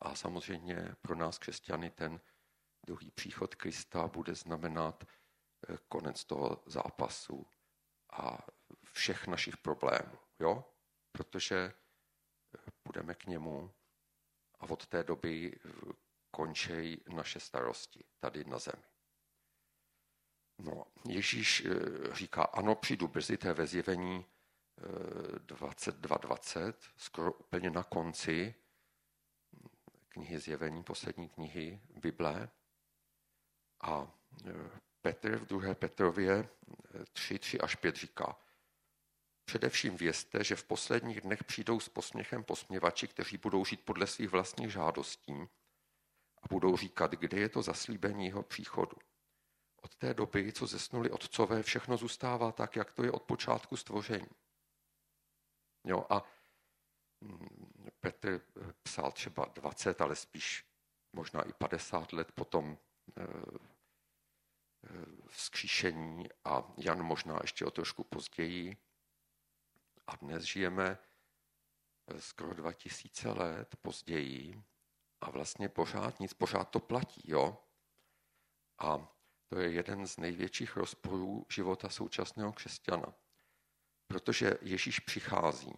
A 0.00 0.14
samozřejmě 0.14 0.94
pro 1.02 1.14
nás 1.14 1.38
křesťany 1.38 1.90
ten 1.90 2.20
druhý 2.86 3.10
příchod 3.10 3.54
Krista 3.54 4.08
bude 4.08 4.34
znamenat 4.34 5.04
eh, 5.04 5.76
konec 5.88 6.24
toho 6.24 6.62
zápasu 6.66 7.46
a 8.12 8.38
všech 8.92 9.26
našich 9.26 9.56
problémů, 9.56 10.18
jo? 10.40 10.64
Protože 11.12 11.56
eh, 11.56 12.70
budeme 12.84 13.14
k 13.14 13.26
němu 13.26 13.74
a 14.60 14.70
od 14.70 14.86
té 14.86 15.04
doby 15.04 15.60
končí 16.30 17.04
naše 17.08 17.40
starosti 17.40 18.04
tady 18.20 18.44
na 18.44 18.58
zemi. 18.58 18.82
No, 20.58 20.84
Ježíš 21.08 21.64
eh, 21.64 22.14
říká, 22.14 22.42
ano, 22.42 22.74
přijdu 22.74 23.08
brzy, 23.08 23.36
to 23.36 23.48
je 23.48 23.54
ve 23.54 23.66
zjevení 23.66 24.26
22.20, 25.46 26.68
eh, 26.68 26.72
skoro 26.96 27.32
úplně 27.32 27.70
na 27.70 27.82
konci 27.82 28.54
knihy 30.08 30.38
zjevení, 30.38 30.82
poslední 30.82 31.28
knihy 31.28 31.80
Bible. 32.00 32.48
A 33.80 34.14
eh, 34.46 34.52
Petr 35.02 35.36
v 35.36 35.46
2. 35.46 35.74
Petrově 35.74 36.48
3, 37.12 37.38
3 37.38 37.60
až 37.60 37.74
5 37.74 37.96
říká, 37.96 38.36
Především 39.44 39.96
vězte, 39.96 40.44
že 40.44 40.56
v 40.56 40.64
posledních 40.64 41.20
dnech 41.20 41.44
přijdou 41.44 41.80
s 41.80 41.88
posměchem 41.88 42.44
posměvači, 42.44 43.08
kteří 43.08 43.36
budou 43.36 43.64
žít 43.64 43.84
podle 43.84 44.06
svých 44.06 44.28
vlastních 44.28 44.72
žádostí 44.72 45.32
a 46.42 46.48
budou 46.50 46.76
říkat, 46.76 47.10
kde 47.10 47.38
je 47.38 47.48
to 47.48 47.62
zaslíbení 47.62 48.26
jeho 48.26 48.42
příchodu. 48.42 48.96
Od 49.82 49.94
té 49.96 50.14
doby, 50.14 50.52
co 50.52 50.66
zesnuli 50.66 51.10
otcové, 51.10 51.62
všechno 51.62 51.96
zůstává 51.96 52.52
tak, 52.52 52.76
jak 52.76 52.92
to 52.92 53.04
je 53.04 53.12
od 53.12 53.22
počátku 53.22 53.76
stvoření. 53.76 54.28
Jo, 55.84 56.06
a 56.10 56.22
mm, 57.20 57.90
Petr 58.00 58.28
eh, 58.28 58.72
psal 58.82 59.12
třeba 59.12 59.44
20, 59.44 60.00
ale 60.00 60.16
spíš 60.16 60.66
možná 61.12 61.42
i 61.42 61.52
50 61.52 62.12
let 62.12 62.32
potom 62.32 62.78
eh, 63.16 63.22
eh, 64.84 65.06
vzkříšení 65.28 66.28
a 66.44 66.72
Jan 66.76 67.02
možná 67.02 67.38
ještě 67.42 67.64
o 67.64 67.70
trošku 67.70 68.04
později. 68.04 68.76
A 70.06 70.16
dnes 70.16 70.42
žijeme 70.42 70.98
skoro 72.18 72.54
2000 72.54 73.28
let 73.28 73.76
později 73.82 74.62
a 75.20 75.30
vlastně 75.30 75.68
pořád 75.68 76.20
nic, 76.20 76.34
pořád 76.34 76.64
to 76.64 76.80
platí. 76.80 77.22
Jo? 77.24 77.58
A 78.78 79.08
to 79.48 79.58
je 79.58 79.72
jeden 79.72 80.06
z 80.06 80.16
největších 80.16 80.76
rozporů 80.76 81.46
života 81.50 81.88
současného 81.88 82.52
křesťana. 82.52 83.14
Protože 84.12 84.58
Ježíš 84.62 85.00
přichází. 85.00 85.72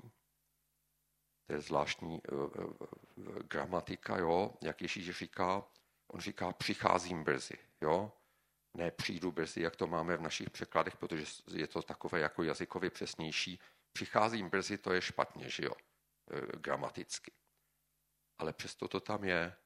To 1.46 1.52
je 1.52 1.60
zvláštní 1.60 2.22
uh, 2.22 2.40
uh, 2.40 3.38
gramatika, 3.38 4.18
jo? 4.18 4.54
jak 4.62 4.82
Ježíš 4.82 5.10
říká. 5.10 5.66
On 6.08 6.20
říká, 6.20 6.52
přicházím 6.52 7.24
brzy. 7.24 7.58
Jo? 7.80 8.12
Ne 8.76 8.90
přijdu 8.90 9.32
brzy, 9.32 9.60
jak 9.60 9.76
to 9.76 9.86
máme 9.86 10.16
v 10.16 10.22
našich 10.22 10.50
překladech, 10.50 10.96
protože 10.96 11.24
je 11.54 11.66
to 11.66 11.82
takové 11.82 12.20
jako 12.20 12.42
jazykově 12.42 12.90
přesnější. 12.90 13.60
Přicházím 13.92 14.50
brzy, 14.50 14.78
to 14.78 14.92
je 14.92 15.02
špatně, 15.02 15.50
že 15.50 15.64
jo? 15.64 15.72
Gramaticky. 16.56 17.32
Ale 18.38 18.52
přesto 18.52 18.88
to 18.88 19.00
tam 19.00 19.24
je 19.24 19.56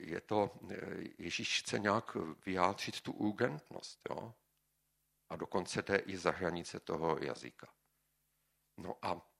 je 0.00 0.20
to, 0.20 0.58
Ježíš 1.18 1.60
chce 1.60 1.78
nějak 1.78 2.16
vyjádřit 2.46 3.00
tu 3.00 3.12
urgentnost, 3.12 4.00
jo? 4.10 4.34
A 5.30 5.36
dokonce 5.36 5.82
jde 5.82 5.96
i 5.96 6.16
za 6.16 6.30
hranice 6.30 6.80
toho 6.80 7.18
jazyka. 7.18 7.68
No 8.76 8.98
a 9.02 9.36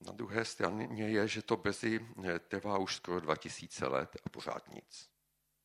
Na 0.00 0.12
druhé 0.12 0.44
straně 0.44 1.08
je, 1.08 1.28
že 1.28 1.42
to 1.42 1.56
brzy 1.56 2.06
trvá 2.48 2.78
už 2.78 2.96
skoro 2.96 3.20
2000 3.20 3.86
let 3.86 4.16
a 4.24 4.28
pořád 4.28 4.68
nic. 4.68 5.10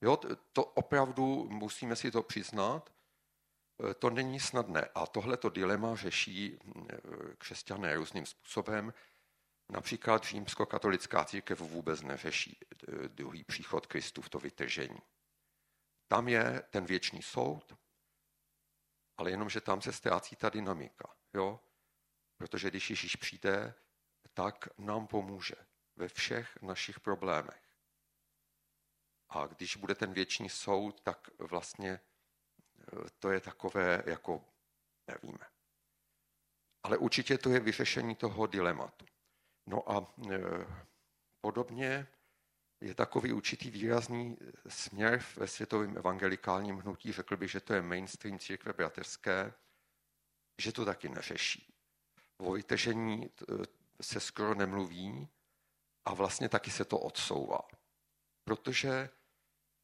Jo, 0.02 0.18
to 0.54 0.66
opravdu 0.66 1.48
musíme 1.50 1.96
si 1.96 2.12
to 2.12 2.24
přiznat, 2.24 2.94
to 4.00 4.10
není 4.10 4.40
snadné. 4.40 4.90
A 4.96 5.06
tohleto 5.06 5.50
dilema 5.50 5.96
řeší 5.96 6.60
křesťané 7.38 7.96
různým 7.96 8.26
způsobem. 8.26 8.94
Například 9.70 10.24
římskokatolická 10.24 11.26
církev 11.26 11.60
vůbec 11.60 12.02
neřeší 12.02 12.60
druhý 13.08 13.44
příchod 13.44 13.88
Kristův, 13.88 14.30
to 14.30 14.40
vytržení. 14.40 15.00
Tam 16.08 16.28
je 16.28 16.64
ten 16.70 16.86
věčný 16.86 17.22
soud, 17.22 17.78
ale 19.18 19.32
jenom, 19.32 19.50
že 19.50 19.62
tam 19.62 19.82
se 19.82 19.94
ztrácí 19.94 20.36
ta 20.36 20.50
dynamika. 20.50 21.16
Jo? 21.34 21.60
Protože 22.38 22.70
když 22.70 22.90
Ježíš 22.90 23.16
přijde, 23.16 23.74
tak 24.34 24.68
nám 24.78 25.08
pomůže 25.08 25.56
ve 25.96 26.08
všech 26.08 26.62
našich 26.62 27.00
problémech. 27.00 27.78
A 29.30 29.46
když 29.46 29.76
bude 29.76 29.96
ten 29.96 30.14
věčný 30.14 30.50
soud, 30.50 31.02
tak 31.02 31.30
vlastně 31.40 31.92
e, 31.92 32.00
to 33.20 33.32
je 33.32 33.40
takové, 33.40 34.04
jako 34.06 34.46
nevíme. 35.08 35.46
Ale 36.84 36.98
určitě 36.98 37.38
to 37.38 37.50
je 37.50 37.60
vyřešení 37.60 38.16
toho 38.16 38.48
dilematu. 38.48 39.06
No 39.66 39.92
a 39.92 40.14
e, 40.32 40.40
podobně 41.42 42.08
je 42.86 42.96
takový 42.96 43.34
určitý 43.34 43.72
výrazný 43.72 44.38
směr 44.68 45.24
ve 45.36 45.48
světovém 45.48 45.98
evangelikálním 45.98 46.77
hnutí, 46.77 47.12
řekl 47.12 47.38
bych, 47.38 47.51
že 47.51 47.60
to 47.60 47.74
je 47.74 47.82
mainstream 47.82 48.39
církve 48.39 48.74
bratrské, 48.74 49.54
že 50.62 50.72
to 50.72 50.86
taky 50.86 51.10
neřeší. 51.10 51.74
O 52.38 52.51
vytržení 52.51 53.30
se 54.01 54.20
skoro 54.20 54.56
nemluví 54.56 55.27
a 56.06 56.13
vlastně 56.13 56.50
taky 56.50 56.72
se 56.72 56.86
to 56.86 57.00
odsouvá. 57.00 57.60
Protože 58.44 59.10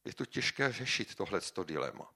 je 0.05 0.13
to 0.13 0.25
těžké 0.25 0.71
řešit 0.71 1.15
tohleto 1.15 1.63
dilema. 1.63 2.13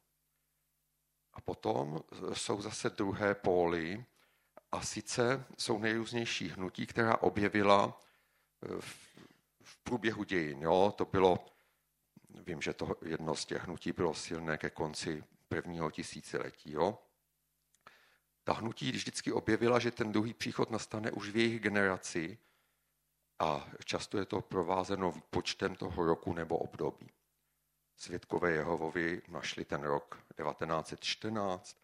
A 1.33 1.41
potom 1.41 2.03
jsou 2.33 2.61
zase 2.61 2.89
druhé 2.89 3.35
póly, 3.35 4.05
a 4.71 4.81
sice 4.81 5.45
jsou 5.57 5.79
nejrůznější 5.79 6.49
hnutí, 6.49 6.87
která 6.87 7.17
objevila 7.17 8.01
v 8.79 9.04
v 9.65 9.77
průběhu 9.77 10.23
dějin. 10.23 10.61
Jo? 10.61 10.93
To 10.97 11.05
bylo, 11.05 11.45
vím, 12.29 12.61
že 12.61 12.73
to 12.73 12.95
jedno 13.05 13.35
z 13.35 13.45
těch 13.45 13.63
hnutí 13.63 13.91
bylo 13.91 14.13
silné 14.13 14.57
ke 14.57 14.69
konci 14.69 15.23
prvního 15.47 15.91
tisíciletí. 15.91 16.71
Jo? 16.71 16.97
Ta 18.43 18.53
hnutí 18.53 18.91
vždycky 18.91 19.31
objevila, 19.31 19.79
že 19.79 19.91
ten 19.91 20.11
druhý 20.11 20.33
příchod 20.33 20.71
nastane 20.71 21.11
už 21.11 21.29
v 21.29 21.37
jejich 21.37 21.59
generaci 21.59 22.37
a 23.39 23.67
často 23.85 24.17
je 24.17 24.25
to 24.25 24.41
provázeno 24.41 25.13
počtem 25.29 25.75
toho 25.75 26.05
roku 26.05 26.33
nebo 26.33 26.57
období. 26.57 27.09
Světkové 27.97 28.51
Jehovovi 28.51 29.21
našli 29.27 29.65
ten 29.65 29.81
rok 29.81 30.23
1914. 30.35 31.77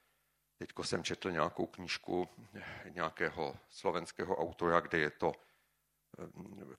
Teďko 0.57 0.83
jsem 0.83 1.03
četl 1.03 1.31
nějakou 1.31 1.65
knížku 1.65 2.29
nějakého 2.89 3.57
slovenského 3.69 4.37
autora, 4.37 4.79
kde 4.79 4.97
je 4.97 5.09
to 5.09 5.31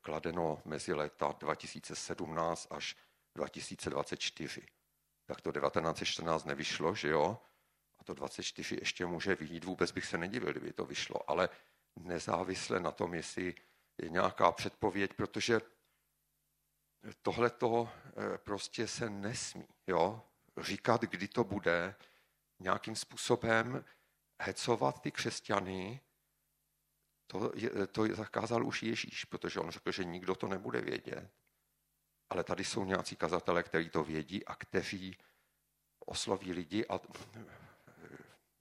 kladeno 0.00 0.62
mezi 0.64 0.92
léta 0.94 1.34
2017 1.38 2.66
až 2.70 2.96
2024. 3.34 4.66
Tak 5.26 5.40
to 5.40 5.52
1914 5.52 6.44
nevyšlo, 6.44 6.94
že 6.94 7.08
jo? 7.08 7.38
A 7.98 8.04
to 8.04 8.14
24 8.14 8.76
ještě 8.80 9.06
může 9.06 9.34
vyjít, 9.34 9.64
vůbec 9.64 9.92
bych 9.92 10.06
se 10.06 10.18
nedivil, 10.18 10.50
kdyby 10.50 10.72
to 10.72 10.84
vyšlo, 10.84 11.30
ale 11.30 11.48
nezávisle 11.96 12.80
na 12.80 12.92
tom, 12.92 13.14
jestli 13.14 13.54
je 14.02 14.08
nějaká 14.08 14.52
předpověď, 14.52 15.12
protože 15.14 15.60
tohle 17.22 17.50
to 17.50 17.88
eh, 18.06 18.38
prostě 18.38 18.88
se 18.88 19.10
nesmí, 19.10 19.68
jo? 19.86 20.22
Říkat, 20.60 21.00
kdy 21.00 21.28
to 21.28 21.44
bude, 21.44 21.94
nějakým 22.60 22.96
způsobem 22.96 23.84
hecovat 24.42 25.00
ty 25.00 25.10
křesťany, 25.10 26.00
to, 27.32 27.52
je, 27.54 27.86
to 27.86 28.06
zakázal 28.14 28.66
už 28.66 28.82
Ježíš, 28.82 29.24
protože 29.24 29.60
on 29.60 29.70
řekl, 29.70 29.92
že 29.92 30.04
nikdo 30.04 30.34
to 30.34 30.48
nebude 30.48 30.80
vědět. 30.80 31.30
Ale 32.30 32.44
tady 32.44 32.64
jsou 32.64 32.84
nějací 32.84 33.16
kazatele, 33.16 33.62
kteří 33.62 33.90
to 33.90 34.04
vědí 34.04 34.46
a 34.46 34.54
kteří 34.54 35.18
osloví 36.06 36.52
lidi. 36.52 36.86
A 36.86 37.00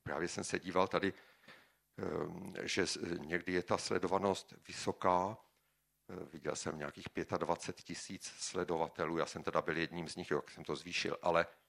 právě 0.03 0.27
jsem 0.27 0.43
se 0.43 0.59
díval 0.59 0.87
tady, 0.87 1.13
ehm, 1.97 2.53
že 2.63 2.85
někdy 3.17 3.53
je 3.53 3.63
ta 3.63 3.77
sledovanost 3.77 4.53
vysoká. 4.67 5.37
Viděl 6.33 6.55
jsem 6.55 6.77
nějakých 6.77 7.07
25 7.37 7.83
tisíc 7.83 8.33
sledovatelů, 8.37 9.17
já 9.17 9.25
jsem 9.25 9.43
teda 9.43 9.61
byl 9.61 9.77
jedním 9.77 10.09
z 10.09 10.15
nich, 10.15 10.31
jak 10.31 10.51
jsem 10.51 10.63
to 10.63 10.75
zvýšil, 10.75 11.17
ale 11.21 11.45
Ehm, 11.45 11.60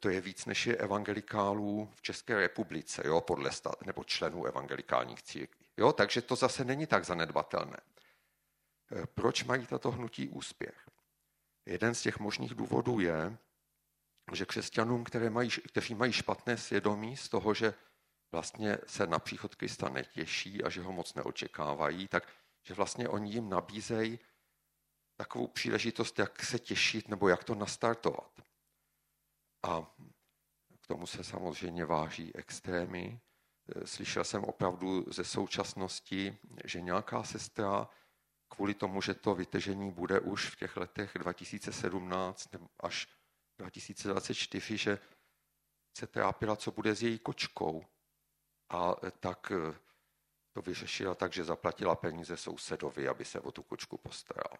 to 0.00 0.08
je 0.08 0.20
víc 0.20 0.46
než 0.46 0.66
je 0.66 0.76
evangelikálů 0.76 1.90
v 1.94 2.02
České 2.02 2.36
republice, 2.36 3.02
jo, 3.06 3.20
podle 3.20 3.52
stát, 3.52 3.86
nebo 3.86 4.04
členů 4.04 4.44
evangelikálních 4.44 5.22
církví. 5.22 5.66
Jo, 5.76 5.92
takže 5.92 6.22
to 6.22 6.36
zase 6.36 6.64
není 6.64 6.86
tak 6.86 7.04
zanedbatelné. 7.04 7.76
Ehm, 8.90 9.04
proč 9.14 9.44
mají 9.44 9.66
tato 9.66 9.90
hnutí 9.90 10.28
úspěch? 10.28 10.88
Jeden 11.66 11.94
z 11.94 12.02
těch 12.02 12.18
možných 12.18 12.54
důvodů 12.54 13.00
je, 13.00 13.36
že 14.32 14.46
křesťanům, 14.46 15.04
které 15.04 15.30
mají, 15.30 15.50
kteří 15.50 15.94
mají 15.94 16.12
špatné 16.12 16.56
svědomí 16.56 17.16
z 17.16 17.28
toho, 17.28 17.54
že 17.54 17.74
vlastně 18.32 18.78
se 18.86 19.06
na 19.06 19.18
příchod 19.18 19.54
Krista 19.54 19.88
netěší 19.88 20.64
a 20.64 20.68
že 20.68 20.82
ho 20.82 20.92
moc 20.92 21.14
neočekávají, 21.14 22.08
tak 22.08 22.28
že 22.62 22.74
vlastně 22.74 23.08
oni 23.08 23.32
jim 23.32 23.48
nabízejí 23.48 24.18
takovou 25.16 25.46
příležitost, 25.46 26.18
jak 26.18 26.42
se 26.42 26.58
těšit 26.58 27.08
nebo 27.08 27.28
jak 27.28 27.44
to 27.44 27.54
nastartovat. 27.54 28.30
A 29.62 29.96
k 30.80 30.86
tomu 30.86 31.06
se 31.06 31.24
samozřejmě 31.24 31.84
váží 31.84 32.36
extrémy. 32.36 33.20
Slyšel 33.84 34.24
jsem 34.24 34.44
opravdu 34.44 35.12
ze 35.12 35.24
současnosti, 35.24 36.38
že 36.64 36.80
nějaká 36.80 37.22
sestra 37.22 37.88
kvůli 38.48 38.74
tomu, 38.74 39.02
že 39.02 39.14
to 39.14 39.34
vytržení 39.34 39.90
bude 39.90 40.20
už 40.20 40.50
v 40.50 40.56
těch 40.56 40.76
letech 40.76 41.12
2017 41.14 42.48
až 42.80 43.08
2024, 43.58 44.76
že 44.76 44.98
se 45.98 46.06
trápila, 46.06 46.56
co 46.56 46.70
bude 46.70 46.94
s 46.94 47.02
její 47.02 47.18
kočkou. 47.18 47.84
A 48.68 48.94
tak 49.20 49.52
to 50.52 50.62
vyřešila 50.62 51.14
tak, 51.14 51.32
že 51.32 51.44
zaplatila 51.44 51.96
peníze 51.96 52.36
sousedovi, 52.36 53.08
aby 53.08 53.24
se 53.24 53.40
o 53.40 53.52
tu 53.52 53.62
kočku 53.62 53.98
postaral. 53.98 54.58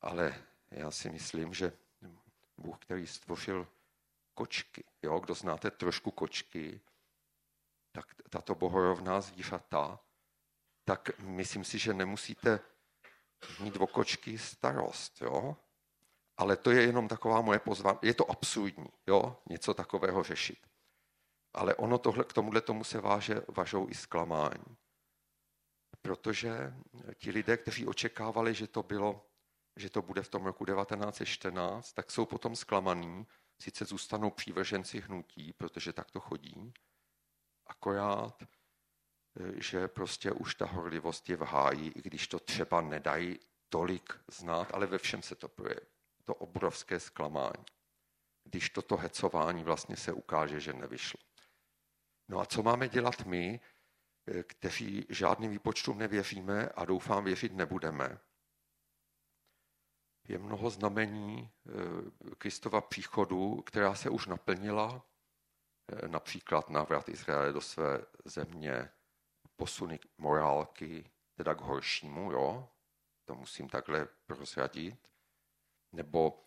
Ale 0.00 0.44
já 0.70 0.90
si 0.90 1.10
myslím, 1.10 1.54
že 1.54 1.72
Bůh, 2.62 2.78
který 2.78 3.06
stvořil 3.06 3.68
kočky. 4.34 4.84
Jo? 5.02 5.20
Kdo 5.20 5.34
znáte 5.34 5.70
trošku 5.70 6.10
kočky, 6.10 6.80
tak 7.92 8.06
tato 8.30 8.54
bohorovná 8.54 9.20
zvířata, 9.20 10.00
tak 10.84 11.18
myslím 11.18 11.64
si, 11.64 11.78
že 11.78 11.94
nemusíte 11.94 12.60
mít 13.60 13.76
o 13.76 13.86
kočky 13.86 14.38
starost. 14.38 15.22
Jo? 15.22 15.56
Ale 16.36 16.56
to 16.56 16.70
je 16.70 16.82
jenom 16.82 17.08
taková 17.08 17.40
moje 17.40 17.58
pozvání. 17.58 17.98
Je 18.02 18.14
to 18.14 18.30
absurdní, 18.30 18.88
jo? 19.06 19.36
něco 19.48 19.74
takového 19.74 20.22
řešit. 20.22 20.66
Ale 21.54 21.74
ono 21.74 21.98
tohle, 21.98 22.24
k 22.24 22.32
tomuhle 22.32 22.60
tomu 22.60 22.84
se 22.84 23.00
váže, 23.00 23.42
važou 23.48 23.88
i 23.88 23.94
zklamání. 23.94 24.76
Protože 26.02 26.74
ti 27.14 27.30
lidé, 27.30 27.56
kteří 27.56 27.86
očekávali, 27.86 28.54
že 28.54 28.66
to 28.66 28.82
bylo 28.82 29.31
že 29.76 29.90
to 29.90 30.02
bude 30.02 30.22
v 30.22 30.28
tom 30.28 30.44
roku 30.44 30.64
1914, 30.64 31.92
tak 31.92 32.10
jsou 32.10 32.26
potom 32.26 32.56
zklamaný, 32.56 33.26
sice 33.62 33.84
zůstanou 33.84 34.30
přívrženci 34.30 35.00
hnutí, 35.00 35.52
protože 35.52 35.92
tak 35.92 36.10
to 36.10 36.20
chodí, 36.20 36.72
akorát, 37.66 38.42
eh, 38.42 39.62
že 39.62 39.88
prostě 39.88 40.32
už 40.32 40.54
ta 40.54 40.66
horlivost 40.66 41.28
je 41.28 41.36
v 41.36 41.40
háji, 41.40 41.88
i 41.88 42.02
když 42.02 42.28
to 42.28 42.38
třeba 42.38 42.80
nedají 42.80 43.38
tolik 43.68 44.20
znát, 44.28 44.74
ale 44.74 44.86
ve 44.86 44.98
všem 44.98 45.22
se 45.22 45.34
to 45.34 45.48
projeví. 45.48 45.86
To 46.24 46.34
obrovské 46.34 47.00
zklamání. 47.00 47.64
Když 48.44 48.70
toto 48.70 48.96
hecování 48.96 49.64
vlastně 49.64 49.96
se 49.96 50.12
ukáže, 50.12 50.60
že 50.60 50.72
nevyšlo. 50.72 51.20
No 52.28 52.40
a 52.40 52.46
co 52.46 52.62
máme 52.62 52.88
dělat 52.88 53.26
my, 53.26 53.60
eh, 54.26 54.42
kteří 54.42 55.06
žádným 55.08 55.50
výpočtům 55.50 55.98
nevěříme 55.98 56.68
a 56.68 56.84
doufám 56.84 57.24
věřit 57.24 57.52
nebudeme, 57.52 58.18
je 60.28 60.38
mnoho 60.38 60.70
znamení 60.70 61.50
eh, 61.66 62.34
Kristova 62.38 62.80
příchodu, 62.80 63.62
která 63.62 63.94
se 63.94 64.10
už 64.10 64.26
naplnila, 64.26 65.06
eh, 65.92 66.08
například 66.08 66.70
návrat 66.70 67.08
Izraele 67.08 67.52
do 67.52 67.60
své 67.60 68.04
země, 68.24 68.90
posuny 69.56 69.98
morálky, 70.18 71.10
teda 71.34 71.54
k 71.54 71.60
horšímu, 71.60 72.32
jo, 72.32 72.68
to 73.24 73.34
musím 73.34 73.68
takhle 73.68 74.08
prozradit, 74.26 75.08
nebo 75.92 76.44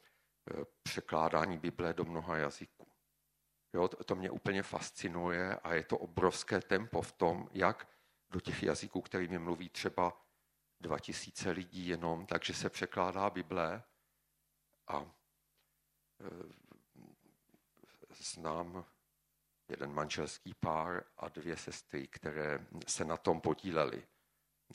eh, 0.51 0.65
překládání 0.83 1.57
Bible 1.57 1.93
do 1.93 2.05
mnoha 2.05 2.38
jazyků. 2.38 2.88
Jo, 3.73 3.88
to 3.88 4.15
mě 4.15 4.31
úplně 4.31 4.63
fascinuje 4.63 5.55
a 5.55 5.73
je 5.73 5.83
to 5.83 5.97
obrovské 5.97 6.61
tempo 6.61 7.01
v 7.01 7.11
tom, 7.11 7.49
jak 7.51 7.88
do 8.29 8.39
těch 8.39 8.63
jazyků, 8.63 9.01
kterými 9.01 9.39
mluví 9.39 9.69
třeba 9.69 10.24
2000 10.86 11.52
lidí 11.52 11.88
jenom, 11.88 12.26
takže 12.26 12.54
se 12.54 12.69
překládá 12.69 13.30
Bible 13.30 13.84
a 14.88 15.02
e, 15.02 15.10
znám 18.10 18.86
jeden 19.69 19.93
manželský 19.93 20.54
pár 20.60 21.04
a 21.17 21.30
dvě 21.30 21.58
sestry, 21.58 22.08
které 22.08 22.65
se 22.88 23.06
na 23.06 23.17
tom 23.17 23.41
podíleli, 23.41 24.08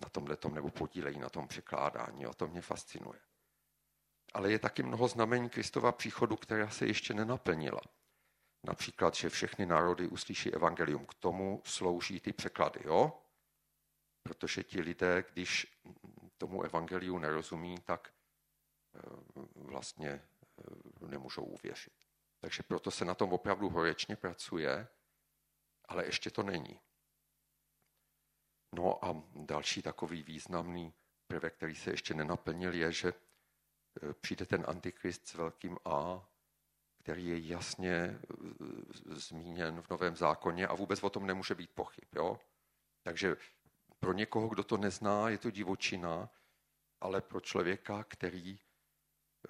na 0.02 0.08
tomhle 0.08 0.36
tom 0.36 0.54
nebo 0.54 0.70
podílejí 0.70 1.18
na 1.18 1.28
tom 1.28 1.48
překládání. 1.48 2.26
A 2.26 2.32
to 2.32 2.48
mě 2.48 2.60
fascinuje. 2.60 3.20
Ale 4.32 4.50
je 4.50 4.58
taky 4.58 4.82
mnoho 4.82 5.08
znamení 5.08 5.50
Kristova 5.50 5.92
příchodu, 5.92 6.36
která 6.36 6.70
se 6.70 6.86
ještě 6.86 7.14
nenaplnila. 7.14 7.80
Například, 8.66 9.14
že 9.14 9.28
všechny 9.28 9.66
národy 9.66 10.08
uslyší 10.08 10.54
evangelium. 10.54 11.06
K 11.06 11.14
tomu 11.14 11.62
slouží 11.64 12.20
ty 12.20 12.32
překlady, 12.32 12.80
jo? 12.84 13.22
Protože 14.22 14.64
ti 14.64 14.80
lidé, 14.80 15.24
když 15.32 15.80
tomu 16.40 16.62
evangeliu 16.62 17.18
nerozumí, 17.18 17.78
tak 17.84 18.12
eh, 18.94 19.00
vlastně 19.54 20.10
eh, 20.10 21.06
nemůžou 21.06 21.44
uvěřit. 21.44 21.92
Takže 22.40 22.62
proto 22.62 22.90
se 22.90 23.04
na 23.04 23.14
tom 23.14 23.32
opravdu 23.32 23.68
horečně 23.68 24.16
pracuje, 24.16 24.88
ale 25.84 26.06
ještě 26.06 26.30
to 26.30 26.42
není. 26.42 26.80
No 28.74 29.04
a 29.04 29.22
další 29.34 29.82
takový 29.82 30.22
významný 30.22 30.92
prvek, 31.26 31.54
který 31.54 31.74
se 31.74 31.90
ještě 31.90 32.14
nenaplnil, 32.14 32.74
je, 32.74 32.92
že 32.92 33.08
eh, 33.12 34.14
přijde 34.14 34.46
ten 34.46 34.64
antikrist 34.68 35.28
s 35.28 35.34
velkým 35.34 35.78
A, 35.84 36.28
který 37.02 37.26
je 37.26 37.38
jasně 37.38 38.20
zmíněn 39.04 39.82
v 39.82 39.90
Novém 39.90 40.16
zákoně 40.16 40.66
a 40.66 40.74
vůbec 40.74 41.02
o 41.02 41.10
tom 41.10 41.26
nemůže 41.26 41.54
být 41.54 41.70
pochyb. 41.70 42.08
Jo? 42.14 42.40
Takže 43.02 43.36
pro 44.00 44.12
někoho, 44.12 44.48
kdo 44.48 44.64
to 44.64 44.76
nezná, 44.76 45.28
je 45.28 45.38
to 45.38 45.50
divočina, 45.50 46.30
ale 47.00 47.20
pro 47.20 47.40
člověka, 47.40 48.04
který 48.04 48.60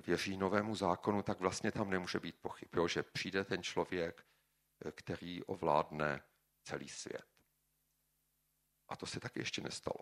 věří 0.07 0.37
novému 0.37 0.75
zákonu, 0.75 1.23
tak 1.23 1.41
vlastně 1.41 1.73
tam 1.73 1.91
nemůže 1.91 2.21
být 2.21 2.37
pochyb, 2.41 2.69
jo, 2.75 2.89
že 2.89 3.03
přijde 3.03 3.45
ten 3.45 3.63
člověk, 3.63 4.27
který 4.93 5.45
ovládne 5.45 6.23
celý 6.65 6.89
svět. 6.89 7.27
A 8.89 8.97
to 8.97 9.07
se 9.07 9.21
taky 9.21 9.41
ještě 9.41 9.61
nestalo. 9.63 10.01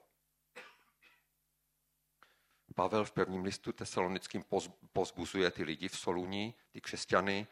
Pavel 2.75 3.05
v 3.05 3.13
prvním 3.13 3.45
listu 3.45 3.73
tesalonickým 3.73 4.45
pozbuzuje 4.93 5.51
ty 5.51 5.63
lidi 5.63 5.89
v 5.89 5.99
Soluni, 5.99 6.55
ty 6.71 6.81
křesťany, 6.81 7.47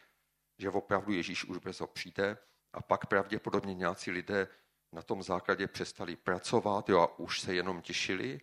že 0.58 0.70
opravdu 0.70 1.12
Ježíš 1.12 1.44
už 1.44 1.58
brzo 1.58 1.86
přijde 1.86 2.38
a 2.72 2.82
pak 2.82 3.06
pravděpodobně 3.06 3.74
nějací 3.74 4.10
lidé 4.10 4.48
na 4.92 5.02
tom 5.02 5.22
základě 5.22 5.68
přestali 5.68 6.16
pracovat 6.16 6.88
jo, 6.88 7.00
a 7.00 7.18
už 7.18 7.40
se 7.40 7.54
jenom 7.54 7.82
těšili, 7.82 8.40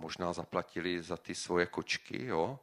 možná 0.00 0.32
zaplatili 0.32 1.02
za 1.02 1.16
ty 1.16 1.34
svoje 1.34 1.66
kočky, 1.66 2.24
jo. 2.24 2.60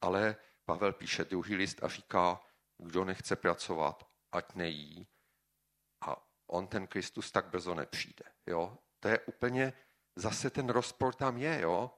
Ale 0.00 0.36
Pavel 0.64 0.92
píše 0.92 1.24
druhý 1.24 1.54
list 1.54 1.84
a 1.84 1.88
říká, 1.88 2.40
kdo 2.78 3.04
nechce 3.04 3.36
pracovat, 3.36 4.08
ať 4.32 4.54
nejí. 4.54 5.06
A 6.06 6.28
on 6.46 6.66
ten 6.66 6.86
Kristus 6.86 7.32
tak 7.32 7.46
brzo 7.46 7.74
nepřijde. 7.74 8.24
Jo. 8.46 8.78
To 9.00 9.08
je 9.08 9.18
úplně, 9.18 9.72
zase 10.16 10.50
ten 10.50 10.68
rozpor 10.68 11.14
tam 11.14 11.38
je, 11.38 11.60
jo. 11.60 11.90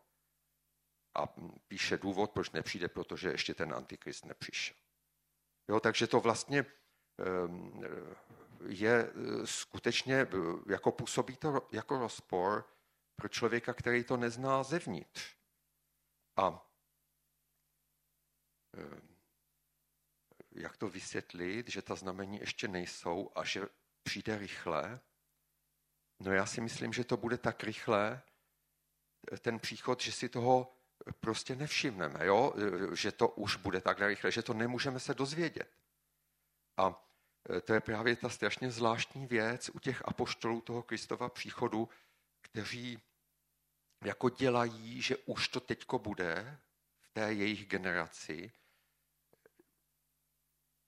A 1.15 1.27
píše 1.69 1.99
důvod, 1.99 2.31
proč 2.31 2.51
nepřijde, 2.51 2.89
protože 2.89 3.31
ještě 3.31 3.55
ten 3.55 3.75
antikrist 3.75 4.25
nepřišel. 4.25 4.77
Jo, 5.69 5.81
takže 5.81 6.07
to 6.07 6.21
vlastně 6.21 6.67
ehm, 7.19 7.83
je 8.67 9.07
eh, 9.07 9.47
skutečně, 9.47 10.17
eh, 10.17 10.27
jako 10.73 10.93
působí 10.93 11.37
to 11.37 11.69
jako 11.73 11.99
rozpor 11.99 12.69
pro 13.17 13.29
člověka, 13.29 13.75
který 13.75 14.05
to 14.05 14.17
nezná 14.17 14.63
zevnitř. 14.63 15.37
A 16.37 16.71
eh, 18.77 19.01
jak 20.51 20.77
to 20.77 20.89
vysvětlit, 20.89 21.69
že 21.69 21.83
ta 21.83 21.95
znamení 21.95 22.39
ještě 22.39 22.69
nejsou 22.69 23.31
a 23.35 23.45
že 23.45 23.63
přijde 24.03 24.39
rychle? 24.39 25.01
No 26.21 26.33
já 26.33 26.47
si 26.47 26.61
myslím, 26.61 26.93
že 26.93 27.05
to 27.05 27.17
bude 27.17 27.39
tak 27.39 27.65
rychle, 27.65 28.23
ten 29.39 29.59
příchod, 29.59 30.01
že 30.01 30.13
si 30.13 30.29
toho 30.29 30.77
prostě 31.21 31.57
nevšimneme, 31.57 32.27
jo? 32.27 32.55
že 32.95 33.13
to 33.13 33.29
už 33.29 33.57
bude 33.57 33.81
takhle 33.81 34.09
rychle, 34.09 34.33
že 34.33 34.43
to 34.43 34.55
nemůžeme 34.55 35.01
se 35.01 35.15
dozvědět. 35.15 35.71
A 36.77 37.12
to 37.65 37.75
je 37.75 37.81
právě 37.81 38.17
ta 38.17 38.29
strašně 38.29 38.71
zvláštní 38.71 39.27
věc 39.27 39.71
u 39.75 39.79
těch 39.79 40.03
apoštolů 40.09 40.61
toho 40.61 40.83
Kristova 40.83 41.29
příchodu, 41.29 41.89
kteří 42.41 43.03
jako 44.05 44.29
dělají, 44.29 45.03
že 45.03 45.17
už 45.17 45.49
to 45.49 45.61
teďko 45.61 45.99
bude 45.99 46.59
v 47.01 47.09
té 47.13 47.33
jejich 47.33 47.67
generaci. 47.67 48.53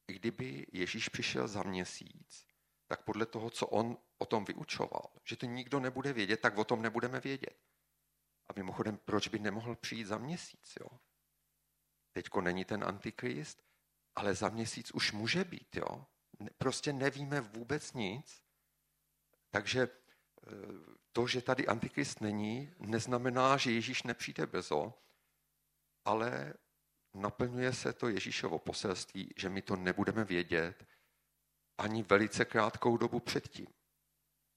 Kdyby 0.07 0.67
Ježíš 0.73 1.09
přišel 1.09 1.49
za 1.49 1.63
měsíc, 1.63 2.47
tak 2.87 3.05
podle 3.05 3.27
toho, 3.27 3.51
co 3.51 3.67
on 3.67 3.99
o 4.19 4.27
tom 4.27 4.45
vyučoval, 4.45 5.11
že 5.25 5.37
to 5.37 5.47
nikdo 5.47 5.81
nebude 5.81 6.13
vědět, 6.13 6.41
tak 6.41 6.59
o 6.59 6.65
tom 6.65 6.83
nebudeme 6.83 7.21
vědět. 7.21 7.57
A 8.47 8.53
mimochodem, 8.57 8.99
proč 9.05 9.29
by 9.29 9.39
nemohl 9.39 9.77
přijít 9.77 10.05
za 10.05 10.19
měsíc? 10.19 10.73
Jo? 10.81 10.99
Teďko 12.13 12.41
není 12.41 12.65
ten 12.65 12.85
antikrist, 12.85 13.65
ale 14.15 14.35
za 14.35 14.49
měsíc 14.49 14.91
už 14.91 15.13
může 15.13 15.45
být. 15.45 15.77
Jo? 15.77 16.07
Prostě 16.59 16.93
nevíme 16.93 17.41
vůbec 17.41 17.93
nic. 17.93 18.43
Takže 19.51 19.83
e, 19.83 19.91
to, 21.13 21.27
že 21.27 21.43
tady 21.43 21.67
Antikrist 21.67 22.21
není, 22.21 22.75
neznamená, 22.79 23.57
že 23.57 23.73
Ježíš 23.73 24.03
nepřijde 24.03 24.47
brzo, 24.47 24.95
ale 26.05 26.55
naplňuje 27.15 27.73
se 27.73 27.93
to 27.93 28.09
Ježíšovo 28.09 28.59
poselství, 28.59 29.35
že 29.37 29.49
my 29.49 29.63
to 29.63 29.77
nebudeme 29.77 30.25
vědět 30.25 30.87
ani 31.79 32.03
velice 32.03 32.45
krátkou 32.45 32.97
dobu 32.97 33.21
předtím. 33.21 33.67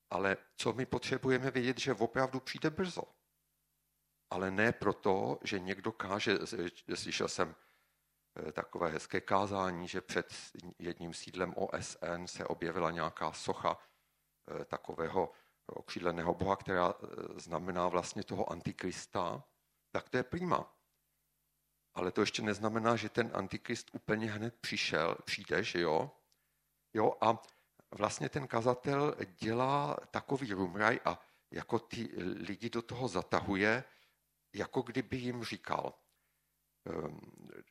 Ale 0.10 0.38
co 0.56 0.74
my 0.74 0.86
potřebujeme 0.86 1.52
vědět, 1.52 1.80
že 1.80 1.94
opravdu 1.94 2.40
přijde 2.40 2.70
brzo. 2.70 3.04
Ale 4.30 4.52
ne 4.52 4.72
proto, 4.72 5.40
že 5.44 5.60
někdo 5.60 5.92
káže, 5.92 6.38
slyšel 6.96 7.28
jsem 7.28 7.56
takové 8.52 8.90
hezké 8.90 9.22
kázání, 9.22 9.88
že 9.88 10.02
před 10.02 10.34
jedním 10.80 11.14
sídlem 11.14 11.54
OSN 11.56 12.26
se 12.26 12.46
objevila 12.46 12.92
nějaká 12.92 13.34
socha 13.34 13.78
eh, 14.62 14.66
takového 14.66 15.32
okřídleného 15.66 16.34
boha, 16.34 16.56
která 16.56 16.94
eh, 16.94 17.06
znamená 17.40 17.88
vlastně 17.88 18.24
toho 18.24 18.52
antikrista, 18.52 19.44
tak 19.92 20.10
to 20.10 20.18
je 20.18 20.24
prima. 20.24 20.74
Ale 21.94 22.12
to 22.12 22.22
ještě 22.22 22.42
neznamená, 22.42 22.96
že 22.96 23.10
ten 23.10 23.32
antikrist 23.34 23.90
úplně 23.94 24.32
hned 24.32 24.56
přišel, 24.62 25.18
přijde, 25.24 25.64
že 25.64 25.82
jo? 25.82 26.12
Jo, 26.94 27.14
a 27.22 27.42
vlastně 27.92 28.30
ten 28.30 28.48
kazatel 28.48 29.16
dělá 29.40 29.98
takový 30.12 30.54
rumraj 30.54 31.00
a 31.06 31.20
jako 31.52 31.80
ty 31.80 32.10
lidi 32.18 32.70
do 32.70 32.82
toho 32.82 33.08
zatahuje, 33.08 33.84
jako 34.54 34.82
kdyby 34.82 35.18
jim 35.18 35.44
říkal– 35.44 35.94
Ehm, 36.88 37.20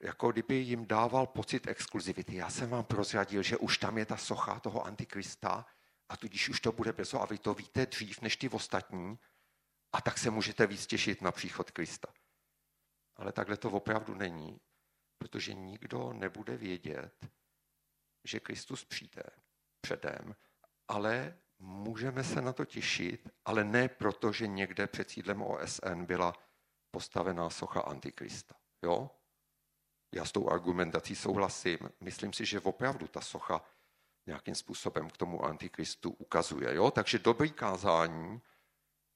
jako 0.00 0.32
kdyby 0.32 0.54
jim 0.54 0.87
dával 0.87 1.26
pocit 1.26 1.66
exkluzivity. 1.66 2.37
Já 2.37 2.50
jsem 2.50 2.70
vám 2.70 2.85
prozradil, 2.85 3.42
že 3.42 3.56
už 3.56 3.78
tam 3.78 3.98
je 3.98 4.06
ta 4.06 4.16
socha 4.16 4.61
toho 4.61 4.87
antikrista 4.87 5.66
a 6.09 6.16
tudíž 6.16 6.48
už 6.48 6.61
to 6.61 6.72
bude 6.72 6.92
brzo 6.92 7.22
a 7.22 7.26
vy 7.26 7.38
to 7.38 7.54
víte 7.54 7.87
dřív 7.87 8.20
než 8.20 8.37
ty 8.37 8.48
ostatní 8.48 9.18
a 9.92 10.00
tak 10.00 10.18
se 10.18 10.30
můžete 10.30 10.66
víc 10.66 10.87
těšit 10.87 11.22
na 11.22 11.32
příchod 11.32 11.70
Krista. 11.70 12.09
Ale 13.16 13.32
takhle 13.32 13.56
to 13.56 13.70
opravdu 13.70 14.14
není, 14.14 14.61
protože 15.18 15.54
nikdo 15.54 16.12
nebude 16.12 16.56
vědět, 16.56 17.26
že 18.24 18.40
Kristus 18.40 18.85
přijde 18.85 19.22
předem, 19.80 20.35
ale 20.88 21.38
můžeme 21.59 22.24
se 22.24 22.40
na 22.40 22.52
to 22.52 22.64
těšit, 22.64 23.28
ale 23.44 23.64
ne 23.64 23.88
proto, 23.88 24.32
že 24.32 24.46
někde 24.46 24.87
před 24.87 25.11
sídlem 25.11 25.42
OSN 25.42 26.04
byla 26.04 26.32
postavená 26.90 27.50
socha 27.50 27.80
Antikrista. 27.80 28.54
Jo? 28.82 29.11
Já 30.12 30.25
s 30.25 30.33
tou 30.33 30.49
argumentací 30.49 31.16
souhlasím. 31.16 31.79
Myslím 32.01 32.33
si, 32.33 32.45
že 32.45 32.61
opravdu 32.61 33.09
ta 33.09 33.21
socha 33.21 33.64
nějakým 34.27 34.55
způsobem 34.55 35.11
k 35.11 35.16
tomu 35.16 35.45
antikristu 35.45 36.11
ukazuje. 36.11 36.75
Jo? 36.75 36.90
Takže 36.90 37.19
dobrý 37.19 37.53
kázání, 37.53 38.42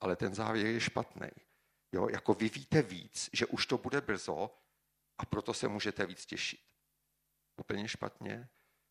ale 0.00 0.16
ten 0.16 0.34
závěr 0.34 0.66
je 0.66 0.80
špatný. 0.80 1.28
Jo? 1.92 2.08
Jako 2.08 2.34
vy 2.34 2.48
víte 2.48 2.82
víc, 2.82 3.30
že 3.32 3.46
už 3.46 3.66
to 3.66 3.78
bude 3.78 4.00
brzo 4.00 4.50
a 5.18 5.26
proto 5.26 5.54
se 5.54 5.68
můžete 5.68 6.06
víc 6.06 6.26
těšit. 6.26 6.60
Úplně 7.60 7.88
špatně, 7.88 8.48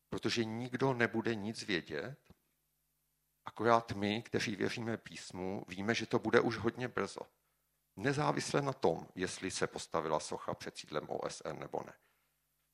protože 0.10 0.46
nikdo 0.46 0.94
nebude 0.94 1.36
nic 1.36 1.64
vědět, 1.64 2.20
akorát 3.46 3.92
my, 3.92 4.22
kteří 4.22 4.56
věříme 4.56 4.98
písmu, 4.98 5.66
víme, 5.68 5.96
že 5.96 6.06
to 6.06 6.20
bude 6.20 6.40
už 6.40 6.58
hodně 6.58 6.88
brzo. 6.88 7.22
Nezávisle 8.00 8.62
na 8.62 8.74
tom, 8.74 9.08
jestli 9.16 9.52
se 9.52 9.68
postavila 9.68 10.20
socha 10.20 10.54
před 10.54 10.78
sídlem 10.78 11.10
OSN 11.10 11.60
nebo 11.60 11.84
ne. 11.86 11.94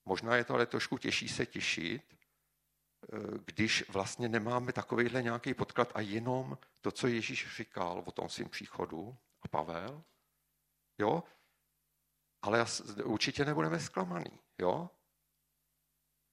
Možná 0.05 0.35
je 0.35 0.43
to 0.43 0.53
ale 0.53 0.65
trošku 0.65 0.97
těžší 0.97 1.29
se 1.29 1.45
těšit, 1.45 2.15
když 3.45 3.89
vlastně 3.89 4.29
nemáme 4.29 4.73
takovýhle 4.73 5.23
nějaký 5.23 5.53
podklad 5.53 5.91
a 5.95 6.01
jenom 6.01 6.57
to, 6.81 6.91
co 6.91 7.07
Ježíš 7.07 7.55
říkal 7.57 8.03
o 8.05 8.11
tom 8.11 8.29
svým 8.29 8.49
příchodu 8.49 9.17
a 9.41 9.47
Pavel, 9.47 10.03
jo, 10.97 11.23
ale 12.41 12.65
určitě 13.03 13.45
nebudeme 13.45 13.79
zklamaný, 13.79 14.39
jo. 14.57 14.89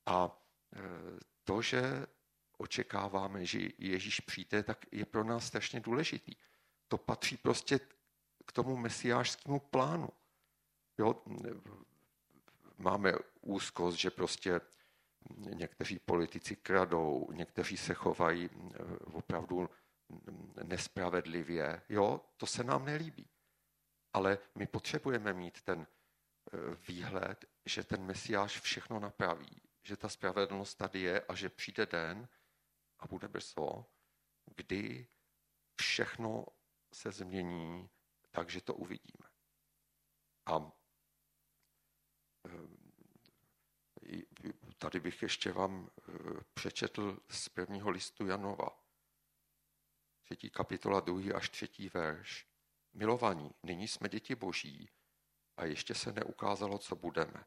A 0.07 0.43
e, 0.77 0.81
to, 1.45 1.63
že 1.63 2.07
očekáváme, 2.59 3.47
že 3.47 3.61
Ježíš 3.79 4.21
přijde, 4.21 4.63
tak 4.63 4.87
je 4.93 5.07
pro 5.07 5.25
nás 5.25 5.47
strašně 5.47 5.81
důležitý. 5.81 6.33
To 6.89 6.99
patří 6.99 7.37
prostě 7.37 7.81
k 8.47 8.53
tomu 8.53 8.77
mesiářskému 8.77 9.61
plánu. 9.61 10.09
Jo? 10.99 11.23
Máme 12.79 13.13
úzkost, 13.41 13.99
že 13.99 14.11
prostě 14.11 14.61
někteří 15.37 15.99
politici 15.99 16.57
kradou, 16.57 17.29
někteří 17.33 17.77
se 17.77 17.95
chovají 17.95 18.51
eh, 18.53 18.79
opravdu 19.13 19.71
nespravedlivě. 20.63 21.83
Jo, 21.89 22.21
to 22.37 22.47
se 22.47 22.65
nám 22.65 22.85
nelíbí. 22.85 23.29
Ale 24.13 24.39
my 24.55 24.67
potřebujeme 24.67 25.33
mít 25.33 25.63
ten 25.63 25.87
eh, 25.87 26.59
výhled, 26.89 27.45
že 27.67 27.85
ten 27.85 28.05
mesiáš 28.05 28.61
všechno 28.61 29.01
napraví, 29.01 29.63
že 29.83 29.97
ta 29.97 30.09
spravedlnost 30.09 30.79
tady 30.79 31.01
je 31.01 31.21
a 31.21 31.35
že 31.35 31.49
přijde 31.49 31.87
den 31.87 32.29
a 32.99 33.07
bude 33.07 33.29
brzo, 33.29 33.87
kdy 34.57 35.07
všechno 35.81 36.47
se 36.95 37.13
změní, 37.13 37.89
takže 38.33 38.61
to 38.61 38.75
uvidíme. 38.75 39.27
A 40.47 40.73
eh, 42.47 42.83
tady 44.79 45.01
bych 45.01 45.23
ještě 45.23 45.53
vám 45.53 45.90
eh, 45.99 46.12
přečetl 46.55 47.18
z 47.31 47.49
prvního 47.49 47.90
listu 47.90 48.27
Janova. 48.27 48.83
Třetí 50.25 50.51
kapitola, 50.51 51.01
druhý 51.01 51.33
až 51.33 51.51
třetí 51.51 51.88
verš. 51.88 52.47
Milovaní, 52.92 53.51
nyní 53.62 53.88
jsme 53.88 54.09
děti 54.09 54.35
boží 54.35 54.90
a 55.57 55.64
ještě 55.64 55.95
se 55.95 56.12
neukázalo, 56.12 56.79
co 56.79 56.97
budeme. 56.97 57.45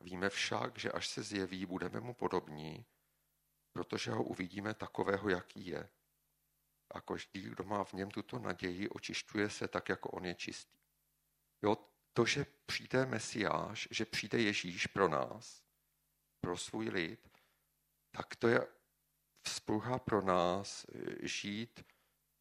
Víme 0.00 0.30
však, 0.30 0.78
že 0.78 0.92
až 0.92 1.08
se 1.08 1.22
zjeví, 1.22 1.66
budeme 1.66 2.00
mu 2.00 2.14
podobní, 2.14 2.86
protože 3.72 4.10
ho 4.10 4.24
uvidíme 4.24 4.74
takového, 4.74 5.28
jaký 5.28 5.66
je. 5.66 5.88
A 6.94 7.00
každý, 7.00 7.42
kdo 7.42 7.64
má 7.64 7.84
v 7.84 7.92
něm 7.92 8.10
tuto 8.10 8.38
naději, 8.38 8.88
očišťuje 8.88 9.50
se 9.50 9.68
tak, 9.68 9.88
jako 9.88 10.10
on 10.10 10.24
je 10.24 10.34
čistý. 10.34 10.78
Jo, 11.62 11.76
to, 12.12 12.24
že 12.24 12.46
přijde 12.66 13.06
Mesiáš, 13.06 13.88
že 13.90 14.04
přijde 14.04 14.38
Ježíš 14.38 14.86
pro 14.86 15.08
nás, 15.08 15.64
pro 16.40 16.56
svůj 16.56 16.88
lid, 16.88 17.28
tak 18.10 18.36
to 18.36 18.48
je 18.48 18.66
vzpruha 19.42 19.98
pro 19.98 20.22
nás 20.22 20.84
eh, 20.84 21.28
žít 21.28 21.84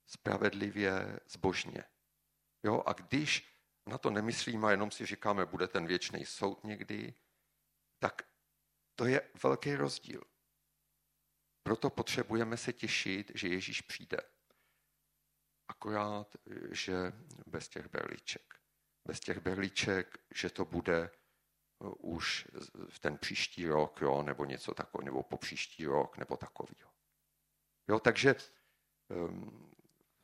spravedlivě, 0.06 1.20
zbožně. 1.28 1.84
Jo, 2.64 2.84
a 2.86 2.94
když 2.94 3.54
na 3.86 3.98
to 3.98 4.10
nemyslíme 4.10 4.74
jenom 4.74 4.92
si 4.92 5.06
říkáme, 5.06 5.46
bude 5.46 5.68
ten 5.68 5.86
věčný 5.86 6.26
soud 6.26 6.64
někdy, 6.64 7.14
tak 8.00 8.22
to 8.96 9.06
je 9.06 9.32
velký 9.44 9.76
rozdíl. 9.76 10.24
Proto 11.64 11.90
potřebujeme 11.90 12.58
se 12.58 12.74
těšit, 12.74 13.32
že 13.36 13.48
Ježíš 13.48 13.82
přijde. 13.82 14.18
Akorát, 15.74 16.36
že 16.72 17.14
bez 17.48 17.70
těch 17.70 17.88
berliček. 17.88 18.56
Bez 19.06 19.20
těch 19.20 19.40
berliček, 19.40 20.18
že 20.36 20.50
to 20.50 20.66
bude 20.66 21.10
uh, 21.80 21.94
už 21.98 22.48
v 22.90 23.00
ten 23.00 23.18
příští 23.18 23.68
rok, 23.68 24.02
jo, 24.02 24.24
nebo 24.24 24.46
něco 24.46 24.74
takového, 24.74 25.06
nebo 25.06 25.24
po 25.24 25.38
příští 25.38 25.86
rok, 25.86 26.18
nebo 26.18 26.38
takového. 26.38 26.92
Jo, 27.88 28.00
takže 28.00 28.36
um, 29.08 29.72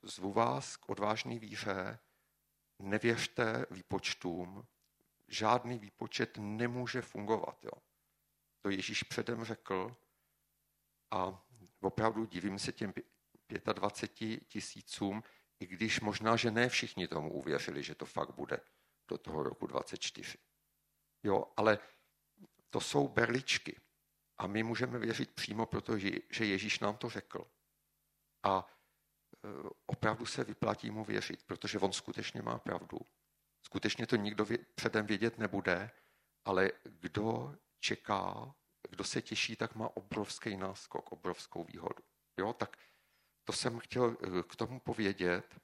zvu 0.01 0.33
vás 0.33 0.77
k 0.77 0.89
odvážný 0.89 1.39
víře, 1.39 1.99
nevěřte 2.79 3.65
výpočtům, 3.71 4.67
žádný 5.27 5.79
výpočet 5.79 6.37
nemůže 6.37 7.01
fungovat. 7.01 7.63
Jo. 7.63 7.81
To 8.61 8.69
Ježíš 8.69 9.03
předem 9.03 9.43
řekl 9.43 9.95
a 11.11 11.45
opravdu 11.81 12.25
divím 12.25 12.59
se 12.59 12.71
těm 12.71 12.93
25 13.49 14.47
tisícům, 14.47 15.23
i 15.59 15.67
když 15.67 15.99
možná, 15.99 16.35
že 16.35 16.51
ne 16.51 16.69
všichni 16.69 17.07
tomu 17.07 17.33
uvěřili, 17.33 17.83
že 17.83 17.95
to 17.95 18.05
fakt 18.05 18.35
bude 18.35 18.59
do 19.07 19.17
toho 19.17 19.43
roku 19.43 19.67
24. 19.67 20.37
Jo, 21.23 21.45
ale 21.57 21.79
to 22.69 22.81
jsou 22.81 23.07
berličky. 23.07 23.81
A 24.37 24.47
my 24.47 24.63
můžeme 24.63 24.99
věřit 24.99 25.31
přímo, 25.31 25.65
protože 25.65 26.09
že 26.29 26.45
Ježíš 26.45 26.79
nám 26.79 26.97
to 26.97 27.09
řekl. 27.09 27.51
A 28.43 28.67
e, 28.67 29.69
opravdu 29.85 30.25
se 30.25 30.43
vyplatí 30.43 30.91
mu 30.91 31.03
věřit, 31.03 31.43
protože 31.43 31.79
on 31.79 31.93
skutečně 31.93 32.41
má 32.41 32.59
pravdu. 32.59 32.99
Skutečně 33.61 34.07
to 34.07 34.15
nikdo 34.15 34.45
předem 34.75 35.05
vědět 35.05 35.37
nebude, 35.37 35.91
ale 36.45 36.71
kdo 36.83 37.55
čeká, 37.79 38.55
kdo 38.89 39.03
se 39.03 39.21
těší, 39.21 39.55
tak 39.55 39.75
má 39.75 39.97
obrovský 39.97 40.57
náskok, 40.57 41.11
obrovskou 41.11 41.63
výhodu. 41.63 42.03
Jo, 42.37 42.53
tak 42.53 42.77
to 43.49 43.53
jsem 43.53 43.79
chtěl 43.79 44.17
eh, 44.23 44.43
k 44.43 44.55
tomu 44.55 44.79
povědět. 44.79 45.61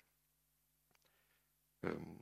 Ehm, 1.84 2.20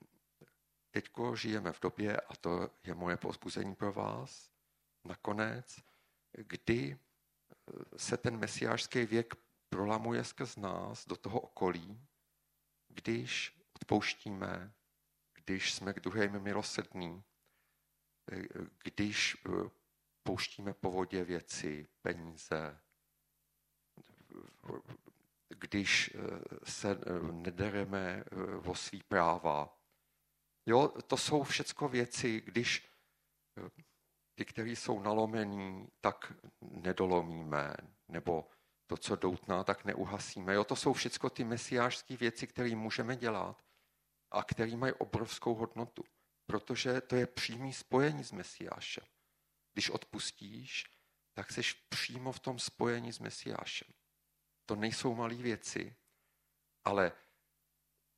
Teď 0.91 1.09
žijeme 1.35 1.73
v 1.73 1.79
době, 1.79 2.17
a 2.17 2.35
to 2.35 2.69
je 2.83 2.93
moje 2.93 3.17
pozbuzení 3.17 3.75
pro 3.75 3.93
vás, 3.93 4.51
nakonec, 5.03 5.79
kdy 6.31 6.97
eh, 6.97 7.97
se 7.97 8.17
ten 8.17 8.37
mesiářský 8.37 9.05
věk 9.05 9.33
prolamuje 9.69 10.23
skrz 10.23 10.55
nás 10.55 11.07
do 11.07 11.15
toho 11.15 11.39
okolí, 11.39 12.07
když 12.87 13.59
odpouštíme, 13.75 14.73
když 15.33 15.73
jsme 15.73 15.93
k 15.93 15.99
druhým 15.99 16.39
milosrdní, 16.39 17.23
eh, 18.31 18.43
když 18.83 19.37
pouštíme 20.23 20.73
po 20.73 20.91
vodě 20.91 21.23
věci, 21.23 21.87
peníze, 22.01 22.79
když 25.59 26.11
eh, 26.15 26.19
se 26.63 26.91
eh, 26.91 27.31
nedereme 27.31 28.23
eh, 28.31 28.69
o 28.69 28.75
svý 28.75 29.03
práva. 29.03 29.79
Jo, 30.65 30.87
to 30.87 31.17
jsou 31.17 31.43
všecko 31.43 31.89
věci, 31.89 32.41
když 32.41 32.89
ty, 34.35 34.45
které 34.45 34.69
jsou 34.69 34.99
nalomení, 34.99 35.87
tak 36.01 36.33
nedolomíme, 36.61 37.75
nebo 38.07 38.49
to, 38.87 38.97
co 38.97 39.15
doutná, 39.15 39.63
tak 39.63 39.85
neuhasíme. 39.85 40.53
Jo, 40.53 40.63
to 40.63 40.75
jsou 40.75 40.93
všecko 40.93 41.29
ty 41.29 41.43
mesiářské 41.43 42.17
věci, 42.17 42.47
které 42.47 42.75
můžeme 42.75 43.15
dělat 43.15 43.63
a 44.31 44.43
které 44.43 44.75
mají 44.75 44.93
obrovskou 44.93 45.55
hodnotu, 45.55 46.03
protože 46.45 47.01
to 47.01 47.15
je 47.15 47.27
přímý 47.27 47.73
spojení 47.73 48.23
s 48.23 48.31
Mesiášem. 48.31 49.03
Když 49.73 49.89
odpustíš, 49.89 50.83
tak 51.33 51.51
jsi 51.51 51.61
přímo 51.89 52.31
v 52.31 52.39
tom 52.39 52.59
spojení 52.59 53.13
s 53.13 53.19
Mesiášem. 53.19 53.93
To 54.65 54.75
nejsou 54.75 55.15
malé 55.15 55.35
věci, 55.35 55.95
ale 56.83 57.11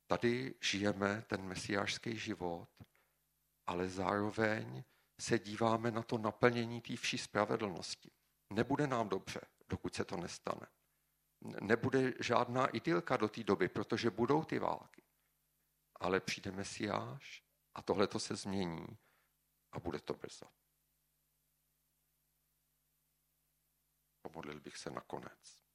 tady 0.06 0.54
žijeme 0.62 1.22
ten 1.22 1.42
mesiářský 1.42 2.18
život, 2.18 2.68
ale 3.66 3.88
zároveň 3.88 4.84
se 5.20 5.38
díváme 5.38 5.90
na 5.90 6.02
to 6.02 6.18
naplnění 6.18 6.80
té 6.80 6.96
vší 6.96 7.18
spravedlnosti. 7.18 8.10
Nebude 8.52 8.86
nám 8.86 9.08
dobře, 9.08 9.40
dokud 9.68 9.94
se 9.94 10.04
to 10.04 10.16
nestane. 10.16 10.66
Nebude 11.60 12.12
žádná 12.20 12.66
idylka 12.66 13.16
do 13.16 13.28
té 13.28 13.44
doby, 13.44 13.68
protože 13.68 14.10
budou 14.10 14.44
ty 14.44 14.58
války. 14.58 15.02
Ale 16.00 16.20
přijde 16.20 16.50
Mesiáš 16.52 17.44
a 17.74 17.82
tohle 17.82 18.06
to 18.06 18.18
se 18.18 18.36
změní 18.36 18.86
a 19.72 19.80
bude 19.80 20.00
to 20.00 20.14
brzo. 20.14 20.46
Pomodlil 24.22 24.60
bych 24.60 24.76
se 24.76 24.90
nakonec. 24.90 25.65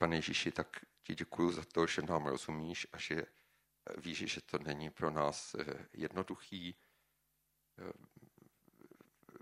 Pane 0.00 0.16
Ježíši, 0.16 0.52
tak 0.52 0.84
ti 1.02 1.14
děkuji 1.14 1.52
za 1.52 1.64
to, 1.64 1.86
že 1.86 2.02
nám 2.02 2.26
rozumíš 2.26 2.86
a 2.92 2.98
že 2.98 3.26
víš, 3.96 4.18
že 4.18 4.40
to 4.40 4.58
není 4.58 4.90
pro 4.90 5.10
nás 5.10 5.54
eh, 5.54 5.88
jednoduchý 5.92 6.76
eh, 7.78 7.92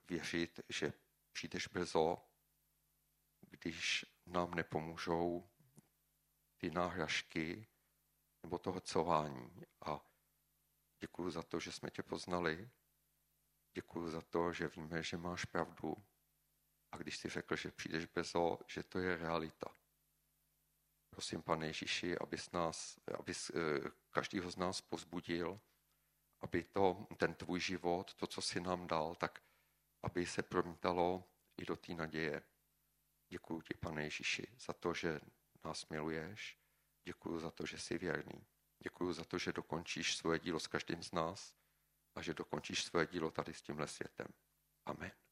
věřit, 0.08 0.60
že 0.68 0.92
přijdeš 1.32 1.68
brzo, 1.68 2.18
když 3.40 4.06
nám 4.26 4.54
nepomůžou 4.54 5.50
ty 6.56 6.70
náhražky 6.70 7.66
nebo 8.42 8.58
toho 8.58 8.80
cování. 8.80 9.62
A 9.86 10.00
děkuji 11.00 11.30
za 11.30 11.42
to, 11.42 11.60
že 11.60 11.72
jsme 11.72 11.90
tě 11.90 12.02
poznali. 12.02 12.70
Děkuji 13.74 14.10
za 14.10 14.20
to, 14.20 14.52
že 14.52 14.68
víme, 14.68 15.02
že 15.02 15.16
máš 15.16 15.44
pravdu. 15.44 15.96
A 16.92 16.96
když 16.96 17.18
jsi 17.18 17.28
řekl, 17.28 17.56
že 17.56 17.70
přijdeš 17.70 18.06
brzo, 18.06 18.58
že 18.66 18.82
to 18.82 18.98
je 18.98 19.16
realita. 19.16 19.74
Prosím, 21.18 21.42
pane 21.42 21.66
Ježíši, 21.66 22.18
abys 22.18 22.52
nás, 22.52 22.98
abys 23.18 23.50
eh, 23.50 23.90
každýho 24.10 24.50
z 24.50 24.56
nás 24.56 24.80
pozbudil, 24.80 25.60
aby 26.40 26.64
to, 26.64 27.06
ten 27.16 27.34
tvůj 27.34 27.60
život, 27.60 28.14
to, 28.14 28.26
co 28.26 28.42
jsi 28.42 28.60
nám 28.60 28.86
dal, 28.86 29.14
tak 29.14 29.42
aby 30.02 30.26
se 30.26 30.42
promítalo 30.42 31.24
i 31.56 31.64
do 31.64 31.76
té 31.76 31.94
naděje. 31.94 32.42
Děkuji 33.28 33.60
ti, 33.60 33.74
pane 33.74 34.04
Ježíši, 34.04 34.46
za 34.66 34.72
to, 34.72 34.94
že 34.94 35.20
nás 35.64 35.88
miluješ. 35.88 36.58
Děkuji 37.04 37.40
za 37.40 37.50
to, 37.50 37.66
že 37.66 37.78
jsi 37.78 37.98
věrný. 37.98 38.46
Děkuji 38.78 39.12
za 39.12 39.24
to, 39.24 39.38
že 39.38 39.52
dokončíš 39.52 40.16
svoje 40.16 40.38
dílo 40.38 40.60
s 40.60 40.66
každým 40.66 41.02
z 41.02 41.12
nás 41.12 41.54
a 42.14 42.22
že 42.22 42.34
dokončíš 42.34 42.84
svoje 42.84 43.06
dílo 43.06 43.30
tady 43.30 43.54
s 43.54 43.62
tímhle 43.62 43.88
světem. 43.88 44.26
Amen. 44.86 45.27